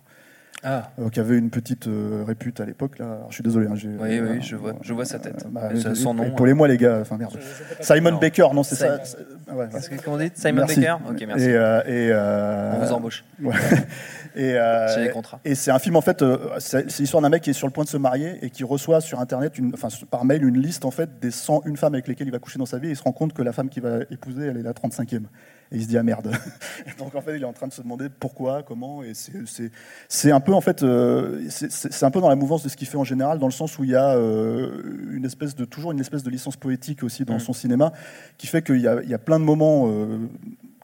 Ah, 0.64 0.90
euh, 0.98 1.08
qui 1.08 1.20
avait 1.20 1.38
une 1.38 1.50
petite 1.50 1.86
euh, 1.86 2.24
répute 2.26 2.58
à 2.60 2.64
l'époque. 2.64 2.98
Là. 2.98 3.04
Alors, 3.06 3.26
je 3.28 3.34
suis 3.34 3.44
désolé. 3.44 3.68
hein, 3.68 3.76
j'ai- 3.76 3.88
oui, 3.90 4.18
euh, 4.18 4.32
oui, 4.32 4.38
je 4.42 4.56
vois, 4.56 4.74
je 4.82 4.92
vois 4.92 5.04
sa 5.04 5.20
tête. 5.20 5.46
bah, 5.50 5.70
Et 5.72 5.94
son 5.94 6.14
nom. 6.14 6.24
Épaulez-moi 6.24 6.66
les 6.66 6.76
gars. 6.76 6.98
Enfin 7.00 7.16
merde. 7.16 7.38
Simon 7.80 8.10
Non. 8.10 8.18
Baker, 8.18 8.48
non 8.52 8.64
c'est 8.64 8.74
Simon. 8.74 8.96
ça. 8.96 9.04
c'est- 9.04 9.52
ouais, 9.52 9.56
ouais. 9.56 9.68
Qu'est-ce 9.72 9.88
que- 9.90 10.02
comment 10.02 10.16
on 10.16 10.18
dit 10.18 10.32
Simon 10.34 10.56
Merci. 10.56 10.80
Baker 10.80 10.96
Ok, 11.08 11.24
merci. 11.28 11.44
Et, 11.44 11.54
euh, 11.54 11.80
et, 11.86 12.08
euh, 12.10 12.72
On 12.74 12.84
vous 12.84 12.92
embauche. 12.92 13.24
ouais. 13.40 13.54
et, 14.34 14.56
euh, 14.58 14.94
J'ai 14.96 15.04
les 15.04 15.10
contrats. 15.10 15.38
et 15.44 15.54
c'est 15.54 15.70
un 15.70 15.78
film 15.78 15.94
en 15.94 16.00
fait, 16.00 16.22
euh, 16.22 16.38
c'est 16.58 16.90
c'est 16.90 17.02
l'histoire 17.02 17.22
d'un 17.22 17.28
mec 17.28 17.42
qui 17.44 17.50
est 17.50 17.54
sur 17.54 17.68
le 17.68 17.72
point 17.72 17.84
de 17.84 17.88
se 17.88 17.96
marier 17.96 18.38
et 18.42 18.50
qui 18.50 18.64
reçoit 18.64 19.00
sur 19.00 19.20
internet, 19.20 19.58
une, 19.58 19.72
enfin 19.74 19.88
par 20.10 20.24
mail, 20.24 20.44
une 20.44 20.58
liste 20.60 20.84
en 20.84 20.90
fait 20.90 21.20
des 21.20 21.30
101 21.30 21.76
femmes 21.76 21.94
avec 21.94 22.08
lesquelles 22.08 22.26
il 22.26 22.32
va 22.32 22.40
coucher 22.40 22.58
dans 22.58 22.66
sa 22.66 22.78
vie. 22.78 22.88
Et 22.88 22.90
il 22.90 22.96
se 22.96 23.02
rend 23.04 23.12
compte 23.12 23.32
que 23.32 23.42
la 23.42 23.52
femme 23.52 23.68
qu'il 23.68 23.84
va 23.84 23.98
épouser, 24.10 24.46
elle 24.46 24.56
est 24.56 24.62
la 24.62 24.72
35e. 24.72 25.26
Et 25.70 25.76
il 25.76 25.82
se 25.82 25.88
dit 25.88 25.98
ah 25.98 26.02
merde. 26.02 26.30
Donc 26.98 27.14
en 27.14 27.20
fait, 27.20 27.36
il 27.36 27.42
est 27.42 27.46
en 27.46 27.52
train 27.52 27.66
de 27.68 27.72
se 27.72 27.82
demander 27.82 28.08
pourquoi, 28.08 28.62
comment. 28.62 29.02
Et 29.02 29.12
c'est- 29.14 30.30
un 30.32 30.40
peu 30.40 30.52
en 30.54 30.60
fait, 30.60 30.82
euh, 30.82 31.44
c'est- 31.50 32.02
un 32.04 32.10
peu 32.10 32.20
dans 32.20 32.28
la 32.28 32.36
mouvance 32.36 32.62
de 32.62 32.68
ce 32.68 32.76
qu'il 32.76 32.88
fait 32.88 32.96
en 32.96 33.04
général, 33.04 33.38
dans 33.38 33.46
le 33.46 33.52
sens 33.52 33.78
où 33.78 33.84
il 33.84 33.90
y 33.90 33.94
a 33.96 34.14
euh, 34.16 35.10
une 35.12 35.24
espèce 35.24 35.54
de 35.54 35.64
toujours 35.64 35.92
une 35.92 36.00
espèce 36.00 36.22
de 36.22 36.30
licence 36.30 36.56
poétique 36.56 37.02
aussi 37.02 37.24
dans 37.24 37.36
Mm. 37.36 37.40
son 37.40 37.52
cinéma, 37.52 37.92
qui 38.38 38.46
fait 38.46 38.62
qu'il 38.62 38.78
y, 38.78 38.82
y 38.82 39.14
a 39.14 39.18
plein 39.18 39.38
de 39.38 39.44
moments. 39.44 39.84
euh, 39.88 40.18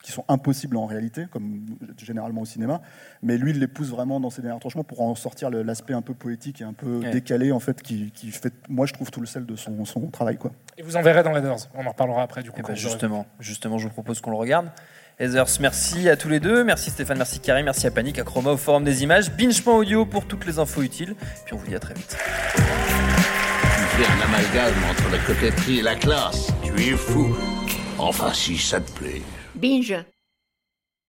qui 0.04 0.12
sont 0.12 0.24
impossibles 0.28 0.76
en 0.76 0.84
réalité, 0.84 1.24
comme 1.30 1.64
généralement 1.96 2.42
au 2.42 2.44
cinéma, 2.44 2.82
mais 3.22 3.38
lui, 3.38 3.52
il 3.52 3.58
les 3.58 3.66
pousse 3.66 3.88
vraiment 3.88 4.20
dans 4.20 4.28
ses 4.28 4.42
derniers 4.42 4.56
retranchements 4.56 4.84
pour 4.84 5.00
en 5.00 5.14
sortir 5.14 5.48
l'aspect 5.48 5.94
un 5.94 6.02
peu 6.02 6.12
poétique 6.12 6.60
et 6.60 6.64
un 6.64 6.74
peu 6.74 6.98
Ouais. 6.98 7.10
décalé, 7.10 7.52
en 7.52 7.58
fait, 7.58 7.80
qui, 7.82 8.10
qui 8.12 8.30
fait, 8.30 8.52
moi, 8.68 8.84
je 8.84 8.92
trouve 8.92 9.10
tout 9.10 9.20
le 9.20 9.26
sel 9.26 9.46
de 9.46 9.56
son, 9.56 9.86
son 9.86 10.08
travail, 10.10 10.36
quoi. 10.36 10.52
Et 10.76 10.82
vous 10.82 10.96
en 10.98 11.00
verrez 11.02 11.22
dans 11.22 11.34
Heathers. 11.34 11.70
On 11.74 11.86
en 11.86 11.88
reparlera 11.88 12.22
après 12.22 12.42
du 12.42 12.50
coup. 12.50 12.60
Eh 12.60 12.68
ben, 12.68 12.74
justement, 12.76 13.24
justement, 13.40 13.78
je 13.78 13.84
vous 13.88 13.92
propose 13.94 14.20
qu'on 14.20 14.30
le 14.30 14.36
regarde. 14.36 14.66
Heathers, 15.18 15.46
merci 15.60 16.08
à 16.10 16.16
tous 16.18 16.28
les 16.28 16.38
deux. 16.40 16.64
Merci 16.64 16.90
Stéphane, 16.90 17.16
merci 17.16 17.40
Karim, 17.40 17.64
merci 17.64 17.86
à 17.86 17.90
Panique, 17.90 18.18
à 18.18 18.24
Chroma, 18.24 18.50
au 18.50 18.56
Forum 18.58 18.84
des 18.84 19.04
Images. 19.04 19.30
Binge.audio 19.32 20.04
pour 20.04 20.26
toutes 20.26 20.44
les 20.44 20.58
infos 20.58 20.82
utiles. 20.82 21.14
Puis 21.46 21.54
on 21.54 21.56
vous 21.56 21.66
dit 21.66 21.74
à 21.76 21.80
très 21.80 21.94
vite. 21.94 22.14
Tu 22.56 24.02
fais 24.02 24.06
un 24.06 24.20
amalgame 24.28 24.74
entre 24.90 25.10
la 25.10 25.18
coquetterie 25.18 25.78
et 25.78 25.82
la 25.82 25.94
classe. 25.94 26.48
Tu 26.62 26.72
es 26.88 26.96
fou. 26.96 27.34
Enfin, 27.98 28.32
si 28.34 28.58
ça 28.58 28.80
te 28.80 28.90
plaît. 28.92 29.22
Binja. 29.54 30.06